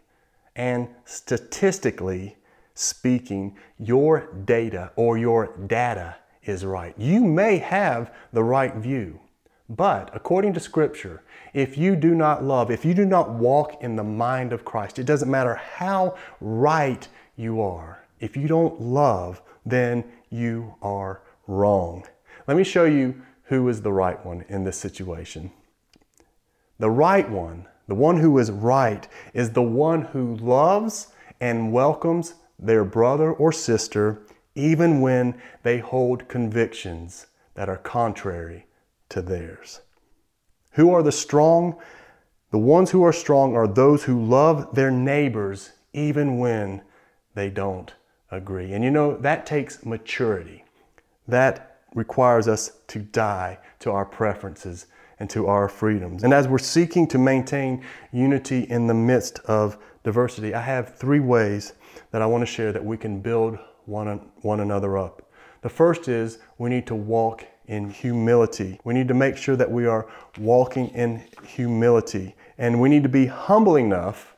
and 0.55 0.87
statistically 1.05 2.37
speaking, 2.75 3.57
your 3.77 4.29
data 4.45 4.91
or 4.95 5.17
your 5.17 5.55
data 5.67 6.15
is 6.43 6.65
right. 6.65 6.93
You 6.97 7.23
may 7.23 7.57
have 7.57 8.13
the 8.31 8.43
right 8.43 8.75
view, 8.75 9.19
but 9.69 10.11
according 10.13 10.53
to 10.53 10.59
Scripture, 10.59 11.23
if 11.53 11.77
you 11.77 11.95
do 11.95 12.15
not 12.15 12.43
love, 12.43 12.71
if 12.71 12.83
you 12.83 12.93
do 12.93 13.05
not 13.05 13.31
walk 13.31 13.81
in 13.83 13.95
the 13.95 14.03
mind 14.03 14.53
of 14.53 14.65
Christ, 14.65 14.99
it 14.99 15.05
doesn't 15.05 15.29
matter 15.29 15.55
how 15.55 16.15
right 16.41 17.07
you 17.35 17.61
are. 17.61 18.05
If 18.19 18.35
you 18.35 18.47
don't 18.47 18.79
love, 18.81 19.41
then 19.65 20.03
you 20.34 20.76
are 20.82 21.22
wrong. 21.48 22.06
Let 22.48 22.58
me 22.58 22.63
show 22.63 22.86
you 22.86 23.22
who 23.43 23.69
is 23.69 23.82
the 23.82 23.93
right 23.93 24.24
one 24.26 24.43
in 24.50 24.63
this 24.63 24.78
situation. 24.78 25.52
The 26.80 26.89
right 26.89 27.30
one, 27.30 27.67
the 27.88 27.96
one 27.96 28.17
who 28.17 28.38
is 28.39 28.52
right, 28.52 29.08
is 29.34 29.52
the 29.52 29.62
one 29.62 30.02
who 30.02 30.36
loves 30.36 31.08
and 31.39 31.72
welcomes 31.72 32.36
their 32.58 32.84
brother 32.84 33.32
or 33.32 33.52
sister 33.52 34.24
even 34.56 35.02
when 35.02 35.39
they 35.63 35.80
hold 35.80 36.28
convictions 36.28 37.28
that 37.56 37.69
are 37.69 37.78
contrary 37.78 38.65
to 39.10 39.22
theirs. 39.22 39.82
Who 40.72 40.91
are 40.93 41.04
the 41.04 41.12
strong? 41.12 41.80
The 42.52 42.58
ones 42.58 42.91
who 42.91 43.04
are 43.04 43.13
strong 43.13 43.56
are 43.56 43.67
those 43.67 44.04
who 44.04 44.24
love 44.24 44.74
their 44.74 44.91
neighbors 44.91 45.72
even 45.93 46.39
when 46.39 46.82
they 47.36 47.50
don't 47.50 47.93
agree. 48.38 48.74
And 48.74 48.84
you 48.84 48.91
know, 48.91 49.17
that 49.17 49.46
takes 49.46 49.86
maturity. 49.86 50.63
That 51.28 51.82
requires 51.96 52.48
us 52.48 52.72
to 52.88 53.00
die 53.00 53.60
to 53.80 53.91
our 53.91 54.06
preferences 54.06 54.88
and 55.19 55.30
to 55.30 55.48
our 55.48 55.69
freedoms. 55.69 56.24
And 56.24 56.34
as 56.34 56.48
we're 56.48 56.58
seeking 56.58 57.08
to 57.08 57.17
maintain 57.17 57.84
unity 58.12 58.63
in 58.63 58.88
the 58.88 58.93
midst 58.93 59.39
of 59.39 59.78
diversity, 60.04 60.54
I 60.54 60.62
have 60.62 60.96
three 60.96 61.19
ways 61.19 61.74
that 62.12 62.22
I 62.22 62.26
want 62.26 62.41
to 62.41 62.46
share 62.46 62.72
that 62.72 62.84
we 62.84 62.98
can 62.98 63.22
build 63.22 63.58
one, 63.86 64.32
one 64.41 64.60
another 64.60 64.98
up. 64.98 65.22
The 65.62 65.69
first 65.69 66.08
is 66.08 66.39
we 66.58 66.69
need 66.69 66.88
to 66.88 66.96
walk 66.96 67.46
in 67.67 67.89
humility. 67.89 68.80
We 68.84 68.93
need 68.93 69.08
to 69.08 69.13
make 69.13 69.38
sure 69.38 69.56
that 69.56 69.72
we 69.72 69.86
are 69.86 70.08
walking 70.38 70.89
in 70.89 71.24
humility. 71.46 72.36
And 72.58 72.82
we 72.82 72.89
need 72.89 73.04
to 73.04 73.10
be 73.10 73.28
humble 73.28 73.78
enough 73.78 74.36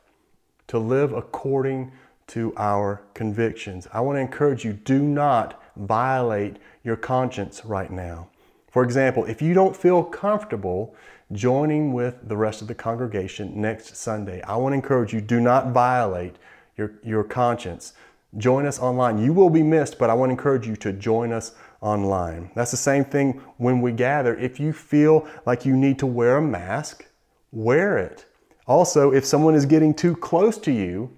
to 0.68 0.78
live 0.78 1.12
according 1.12 1.92
to 2.28 2.52
our 2.56 3.02
convictions. 3.14 3.86
I 3.92 4.00
want 4.00 4.16
to 4.16 4.20
encourage 4.20 4.64
you 4.64 4.72
do 4.72 5.02
not 5.02 5.62
violate 5.76 6.56
your 6.82 6.96
conscience 6.96 7.64
right 7.64 7.90
now. 7.90 8.28
For 8.70 8.82
example, 8.82 9.24
if 9.24 9.40
you 9.40 9.54
don't 9.54 9.76
feel 9.76 10.02
comfortable 10.02 10.94
joining 11.32 11.92
with 11.92 12.28
the 12.28 12.36
rest 12.36 12.62
of 12.62 12.68
the 12.68 12.74
congregation 12.74 13.60
next 13.60 13.96
Sunday, 13.96 14.42
I 14.42 14.56
want 14.56 14.72
to 14.72 14.76
encourage 14.76 15.12
you 15.12 15.20
do 15.20 15.40
not 15.40 15.72
violate 15.72 16.36
your, 16.76 16.92
your 17.02 17.24
conscience. 17.24 17.94
Join 18.36 18.66
us 18.66 18.78
online. 18.78 19.18
You 19.18 19.32
will 19.32 19.50
be 19.50 19.62
missed, 19.62 19.98
but 19.98 20.10
I 20.10 20.14
want 20.14 20.28
to 20.30 20.32
encourage 20.32 20.66
you 20.66 20.76
to 20.76 20.92
join 20.92 21.32
us 21.32 21.52
online. 21.80 22.50
That's 22.54 22.70
the 22.70 22.76
same 22.76 23.04
thing 23.04 23.40
when 23.56 23.80
we 23.80 23.92
gather. 23.92 24.36
If 24.36 24.60
you 24.60 24.72
feel 24.72 25.26
like 25.46 25.64
you 25.64 25.76
need 25.76 25.98
to 26.00 26.06
wear 26.06 26.38
a 26.38 26.42
mask, 26.42 27.06
wear 27.52 27.96
it. 27.96 28.26
Also, 28.66 29.12
if 29.12 29.24
someone 29.24 29.54
is 29.54 29.64
getting 29.64 29.94
too 29.94 30.16
close 30.16 30.58
to 30.58 30.72
you, 30.72 31.16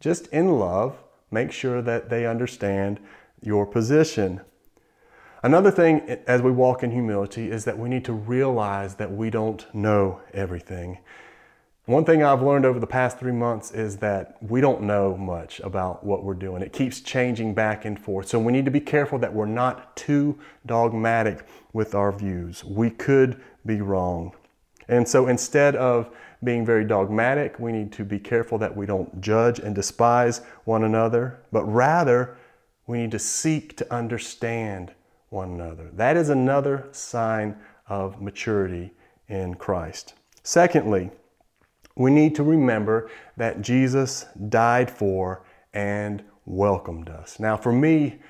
just 0.00 0.26
in 0.28 0.58
love, 0.58 0.96
make 1.30 1.52
sure 1.52 1.82
that 1.82 2.08
they 2.08 2.26
understand 2.26 3.00
your 3.42 3.66
position. 3.66 4.40
Another 5.42 5.70
thing 5.70 6.00
as 6.26 6.42
we 6.42 6.50
walk 6.50 6.82
in 6.82 6.90
humility 6.90 7.50
is 7.50 7.64
that 7.64 7.78
we 7.78 7.88
need 7.88 8.04
to 8.04 8.12
realize 8.12 8.96
that 8.96 9.12
we 9.12 9.30
don't 9.30 9.72
know 9.74 10.20
everything. 10.34 10.98
One 11.86 12.04
thing 12.04 12.22
I've 12.22 12.42
learned 12.42 12.66
over 12.66 12.78
the 12.78 12.86
past 12.86 13.18
three 13.18 13.32
months 13.32 13.70
is 13.70 13.96
that 13.98 14.36
we 14.42 14.60
don't 14.60 14.82
know 14.82 15.16
much 15.16 15.60
about 15.60 16.04
what 16.04 16.22
we're 16.22 16.34
doing. 16.34 16.60
It 16.60 16.72
keeps 16.72 17.00
changing 17.00 17.54
back 17.54 17.86
and 17.86 17.98
forth. 17.98 18.28
So 18.28 18.38
we 18.38 18.52
need 18.52 18.66
to 18.66 18.70
be 18.70 18.80
careful 18.80 19.18
that 19.20 19.32
we're 19.32 19.46
not 19.46 19.96
too 19.96 20.38
dogmatic 20.66 21.46
with 21.72 21.94
our 21.94 22.12
views. 22.12 22.62
We 22.62 22.90
could 22.90 23.40
be 23.64 23.80
wrong. 23.80 24.34
And 24.88 25.08
so 25.08 25.28
instead 25.28 25.76
of 25.76 26.14
being 26.44 26.64
very 26.64 26.84
dogmatic, 26.84 27.58
we 27.58 27.72
need 27.72 27.92
to 27.92 28.04
be 28.04 28.18
careful 28.18 28.58
that 28.58 28.76
we 28.76 28.86
don't 28.86 29.20
judge 29.20 29.58
and 29.58 29.74
despise 29.74 30.40
one 30.64 30.84
another, 30.84 31.40
but 31.50 31.64
rather 31.64 32.36
we 32.86 32.98
need 32.98 33.10
to 33.10 33.18
seek 33.18 33.76
to 33.76 33.94
understand 33.94 34.92
one 35.30 35.50
another. 35.50 35.90
That 35.92 36.16
is 36.16 36.28
another 36.28 36.88
sign 36.92 37.56
of 37.88 38.20
maturity 38.20 38.92
in 39.28 39.54
Christ. 39.54 40.14
Secondly, 40.42 41.10
we 41.96 42.10
need 42.10 42.34
to 42.36 42.42
remember 42.42 43.10
that 43.36 43.60
Jesus 43.60 44.26
died 44.48 44.90
for 44.90 45.42
and 45.74 46.22
welcomed 46.46 47.08
us. 47.08 47.38
Now, 47.38 47.56
for 47.56 47.72
me, 47.72 48.20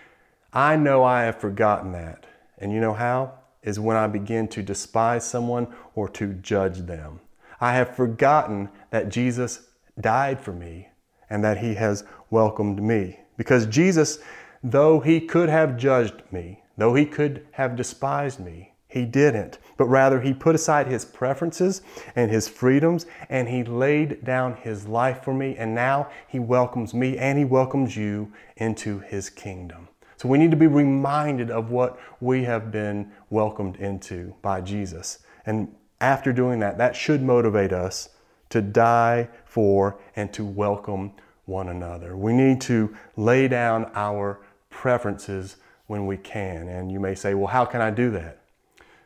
I 0.52 0.76
know 0.76 1.04
I 1.04 1.22
have 1.22 1.40
forgotten 1.40 1.92
that. 1.92 2.24
And 2.58 2.72
you 2.72 2.80
know 2.80 2.94
how? 2.94 3.34
Is 3.62 3.78
when 3.78 3.96
I 3.96 4.06
begin 4.06 4.48
to 4.48 4.62
despise 4.62 5.24
someone 5.24 5.68
or 5.94 6.08
to 6.10 6.32
judge 6.32 6.78
them. 6.78 7.20
I 7.60 7.74
have 7.74 7.96
forgotten 7.96 8.68
that 8.90 9.08
Jesus 9.08 9.68
died 10.00 10.40
for 10.40 10.52
me 10.52 10.88
and 11.30 11.42
that 11.44 11.58
he 11.58 11.74
has 11.74 12.04
welcomed 12.30 12.82
me. 12.82 13.20
Because 13.36 13.66
Jesus, 13.66 14.18
though 14.62 15.00
he 15.00 15.20
could 15.20 15.48
have 15.48 15.76
judged 15.76 16.22
me, 16.30 16.62
though 16.76 16.94
he 16.94 17.06
could 17.06 17.46
have 17.52 17.76
despised 17.76 18.40
me, 18.40 18.74
he 18.88 19.04
didn't, 19.04 19.58
but 19.76 19.84
rather 19.84 20.20
he 20.20 20.32
put 20.32 20.54
aside 20.54 20.86
his 20.86 21.04
preferences 21.04 21.82
and 22.16 22.30
his 22.30 22.48
freedoms 22.48 23.04
and 23.28 23.46
he 23.46 23.62
laid 23.62 24.24
down 24.24 24.56
his 24.56 24.88
life 24.88 25.22
for 25.22 25.34
me. 25.34 25.56
And 25.56 25.74
now 25.74 26.08
he 26.26 26.38
welcomes 26.38 26.94
me 26.94 27.18
and 27.18 27.38
he 27.38 27.44
welcomes 27.44 27.96
you 27.96 28.32
into 28.56 29.00
his 29.00 29.28
kingdom. 29.28 29.88
So 30.16 30.28
we 30.28 30.38
need 30.38 30.50
to 30.50 30.56
be 30.56 30.66
reminded 30.66 31.50
of 31.50 31.70
what 31.70 32.00
we 32.20 32.44
have 32.44 32.72
been 32.72 33.12
welcomed 33.30 33.76
into 33.76 34.34
by 34.40 34.62
Jesus. 34.62 35.18
And 35.44 35.74
after 36.00 36.32
doing 36.32 36.60
that, 36.60 36.78
that 36.78 36.94
should 36.94 37.22
motivate 37.22 37.72
us 37.72 38.10
to 38.50 38.62
die 38.62 39.28
for 39.44 39.98
and 40.16 40.32
to 40.32 40.44
welcome 40.44 41.12
one 41.44 41.68
another. 41.68 42.16
We 42.16 42.32
need 42.32 42.60
to 42.62 42.94
lay 43.16 43.48
down 43.48 43.90
our 43.94 44.40
preferences 44.70 45.56
when 45.86 46.06
we 46.06 46.16
can. 46.16 46.68
And 46.68 46.92
you 46.92 47.00
may 47.00 47.14
say, 47.14 47.34
well, 47.34 47.48
how 47.48 47.64
can 47.64 47.80
I 47.80 47.90
do 47.90 48.10
that? 48.12 48.42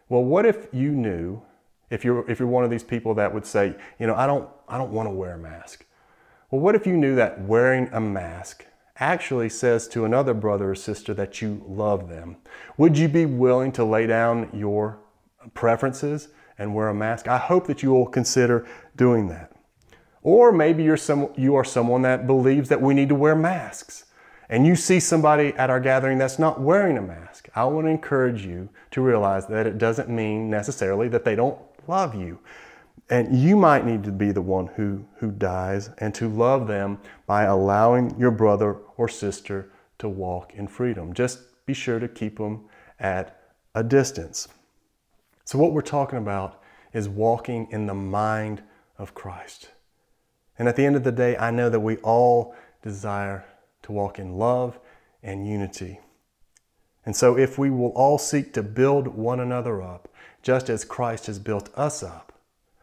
Well, 0.09 0.25
what 0.25 0.45
if 0.45 0.67
you 0.73 0.91
knew, 0.91 1.43
if 1.89 2.05
you're, 2.05 2.29
if 2.31 2.39
you're 2.39 2.49
one 2.49 2.65
of 2.65 2.71
these 2.71 2.83
people 2.83 3.15
that 3.15 3.33
would 3.33 3.47
say, 3.47 3.75
you 3.99 4.07
know, 4.07 4.15
I 4.15 4.27
don't, 4.27 4.49
I 4.69 4.77
don't 4.77 4.93
want 4.93 5.07
to 5.07 5.11
wear 5.11 5.35
a 5.35 5.39
mask. 5.39 5.87
Well, 6.51 6.61
what 6.61 6.75
if 6.75 6.87
you 6.87 6.97
knew 6.97 7.15
that 7.17 7.41
wearing 7.41 7.89
a 7.93 8.01
mask 8.01 8.67
actually 8.99 9.49
says 9.49 9.89
to 9.89 10.05
another 10.05 10.35
brother 10.35 10.71
or 10.71 10.75
sister 10.75 11.15
that 11.15 11.41
you 11.41 11.65
love 11.67 12.09
them? 12.09 12.37
Would 12.77 12.99
you 12.99 13.09
be 13.09 13.25
willing 13.25 13.73
to 13.73 13.85
lay 13.85 14.07
down 14.07 14.51
your 14.53 14.99
preferences 15.55 16.29
and 16.62 16.75
wear 16.75 16.88
a 16.88 16.94
mask? 16.94 17.29
I 17.29 17.38
hope 17.38 17.66
that 17.66 17.83
you 17.83 17.90
will 17.90 18.07
consider 18.07 18.66
doing 18.96 19.29
that. 19.29 19.53
Or 20.22 20.53
maybe 20.53 20.85
you're 20.85 20.96
some, 20.96 21.31
you 21.37 21.57
are 21.57 21.64
someone 21.64 22.03
that 22.03 22.27
believes 22.27 22.68
that 22.68 22.81
we 22.81 22.94
need 22.94 23.09
to 23.11 23.14
wear 23.14 23.35
masks 23.35 24.07
and 24.53 24.66
you 24.66 24.77
see 24.77 25.01
somebody 25.01 25.55
at 25.55 25.70
our 25.70 25.81
gathering 25.81 26.18
that's 26.18 26.38
not 26.38 26.61
wearing 26.61 26.98
a 26.98 27.03
mask, 27.03 27.48
I 27.55 27.64
want 27.64 27.87
to 27.87 27.90
encourage 27.90 28.44
you 28.44 28.68
to 28.90 29.01
realize 29.01 29.46
that 29.46 29.66
it 29.66 29.79
doesn't 29.79 30.11
mean 30.11 30.51
necessarily 30.51 31.09
that 31.09 31.25
they 31.25 31.35
don't 31.35 31.59
love 31.88 32.14
you. 32.14 32.38
And 33.09 33.35
you 33.35 33.57
might 33.57 33.87
need 33.87 34.05
to 34.05 34.12
be 34.12 34.31
the 34.31 34.42
one 34.42 34.66
who, 34.66 35.07
who 35.16 35.31
dies 35.31 35.88
and 35.96 36.14
to 36.16 36.29
love 36.29 36.68
them 36.68 36.98
by 37.27 37.44
allowing 37.44 38.14
your 38.18 38.31
brother 38.31 38.75
or 38.98 39.09
sister 39.09 39.72
to 39.98 40.09
walk 40.11 40.53
in 40.53 40.68
freedom. 40.68 41.14
Just 41.14 41.64
be 41.64 41.72
sure 41.72 41.98
to 41.98 42.07
keep 42.07 42.37
them 42.37 42.66
at 43.01 43.40
a 43.75 43.83
distance. 43.83 44.48
So, 45.53 45.59
what 45.59 45.75
we're 45.75 45.83
talking 45.83 46.17
about 46.17 46.62
is 46.95 47.11
walking 47.11 47.69
in 47.71 47.85
the 47.85 47.93
mind 47.93 48.62
of 48.97 49.12
Christ. 49.12 49.69
And 50.59 50.67
at 50.67 50.77
the 50.77 50.87
end 50.87 50.97
of 50.97 51.05
the 51.05 51.12
day, 51.12 51.37
I 51.37 51.51
know 51.51 51.69
that 51.69 51.81
we 51.81 51.99
all 51.99 52.55
desire 52.81 53.45
to 53.83 53.93
walk 53.93 54.19
in 54.19 54.38
love 54.38 54.79
and 55.23 55.47
unity. 55.47 56.01
And 57.05 57.15
so, 57.15 57.37
if 57.37 57.59
we 57.59 57.69
will 57.69 57.91
all 57.91 58.17
seek 58.17 58.55
to 58.55 58.62
build 58.62 59.09
one 59.09 59.41
another 59.41 59.83
up, 59.83 60.09
just 60.41 60.71
as 60.71 60.87
Christ 60.87 61.27
has 61.27 61.38
built 61.38 61.69
us 61.77 62.03
up, 62.03 62.33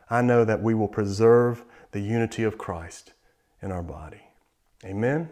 I 0.07 0.21
know 0.21 0.45
that 0.45 0.61
we 0.61 0.75
will 0.75 0.87
preserve 0.87 1.63
the 1.89 2.01
unity 2.01 2.43
of 2.43 2.59
Christ 2.59 3.13
in 3.63 3.71
our 3.71 3.81
body. 3.81 4.21
Amen. 4.85 5.29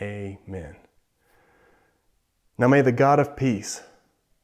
Amen. 0.00 0.76
Now 2.56 2.68
may 2.68 2.80
the 2.80 2.90
God 2.90 3.20
of 3.20 3.36
peace, 3.36 3.82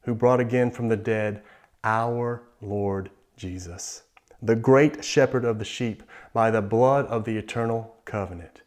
who 0.01 0.13
brought 0.13 0.39
again 0.39 0.69
from 0.69 0.89
the 0.89 0.95
dead 0.95 1.41
our 1.83 2.43
Lord 2.61 3.09
Jesus, 3.37 4.03
the 4.41 4.55
great 4.55 5.03
shepherd 5.03 5.45
of 5.45 5.59
the 5.59 5.65
sheep, 5.65 6.03
by 6.33 6.51
the 6.51 6.61
blood 6.61 7.05
of 7.07 7.25
the 7.25 7.37
eternal 7.37 7.95
covenant, 8.05 8.61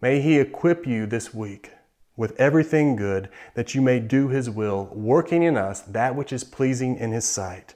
May 0.00 0.20
He 0.20 0.38
equip 0.38 0.86
you 0.86 1.06
this 1.06 1.34
week 1.34 1.72
with 2.16 2.38
everything 2.40 2.96
good 2.96 3.28
that 3.54 3.74
you 3.74 3.82
may 3.82 4.00
do 4.00 4.28
His 4.28 4.48
will, 4.48 4.90
working 4.92 5.42
in 5.42 5.56
us 5.56 5.80
that 5.82 6.14
which 6.14 6.32
is 6.32 6.44
pleasing 6.44 6.96
in 6.96 7.12
His 7.12 7.24
sight, 7.24 7.74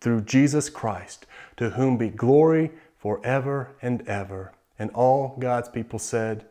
through 0.00 0.22
Jesus 0.22 0.70
Christ, 0.70 1.26
to 1.56 1.70
whom 1.70 1.96
be 1.96 2.10
glory 2.10 2.70
forever 2.96 3.76
and 3.82 4.06
ever. 4.08 4.52
And 4.78 4.90
all 4.90 5.36
God's 5.38 5.68
people 5.68 5.98
said, 5.98 6.46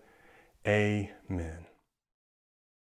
Amen. 0.68 1.63